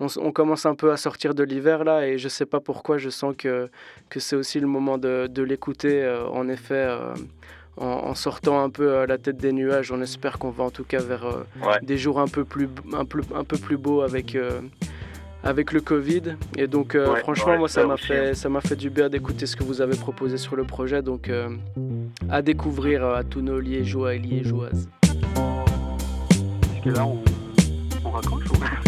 On, 0.00 0.06
on, 0.16 0.32
commence 0.32 0.64
un 0.66 0.74
peu 0.74 0.90
à 0.90 0.96
sortir 0.96 1.34
de 1.34 1.44
l'hiver 1.44 1.84
là 1.84 2.06
et 2.06 2.18
je 2.18 2.28
sais 2.28 2.46
pas 2.46 2.60
pourquoi, 2.60 2.98
je 2.98 3.10
sens 3.10 3.34
que, 3.36 3.68
que 4.08 4.18
c'est 4.18 4.34
aussi 4.34 4.60
le 4.60 4.66
moment 4.66 4.98
de, 4.98 5.28
de 5.28 5.42
l'écouter. 5.42 6.08
en 6.32 6.48
effet, 6.48 6.88
en, 7.76 7.86
en, 7.86 8.14
sortant 8.14 8.64
un 8.64 8.70
peu 8.70 9.04
la 9.04 9.18
tête 9.18 9.36
des 9.36 9.52
nuages, 9.52 9.92
on 9.92 10.00
espère 10.00 10.38
qu'on 10.38 10.50
va 10.50 10.64
en 10.64 10.70
tout 10.70 10.84
cas 10.84 11.00
vers 11.00 11.44
ouais. 11.62 11.78
des 11.82 11.98
jours 11.98 12.18
un 12.18 12.28
peu 12.28 12.44
plus, 12.44 12.68
un 12.92 13.04
peu, 13.04 13.20
un 13.34 13.44
peu 13.44 13.58
plus 13.58 13.76
beaux 13.76 14.00
avec 14.00 14.36
avec 15.42 15.72
le 15.72 15.80
Covid. 15.80 16.36
Et 16.56 16.66
donc, 16.66 16.94
euh, 16.94 17.12
ouais, 17.12 17.20
franchement, 17.20 17.52
ouais, 17.52 17.58
moi, 17.58 17.68
ça 17.68 17.86
m'a 17.86 17.96
fait, 17.96 18.34
ça 18.34 18.48
m'a 18.48 18.60
fait 18.60 18.76
du 18.76 18.90
bien 18.90 19.08
d'écouter 19.08 19.46
ce 19.46 19.56
que 19.56 19.64
vous 19.64 19.80
avez 19.80 19.96
proposé 19.96 20.36
sur 20.36 20.56
le 20.56 20.64
projet. 20.64 21.02
Donc, 21.02 21.28
euh, 21.28 21.48
à 22.28 22.42
découvrir 22.42 23.04
euh, 23.04 23.16
à 23.16 23.24
tous 23.24 23.40
nos 23.40 23.60
liégeois 23.60 24.14
et 24.14 24.18
liégeoises. 24.18 24.88
Parce 25.34 26.84
que 26.84 26.90
là, 26.90 27.06
on, 27.06 27.22
on 28.04 28.10
raccroche 28.10 28.44
ou... 28.50 28.87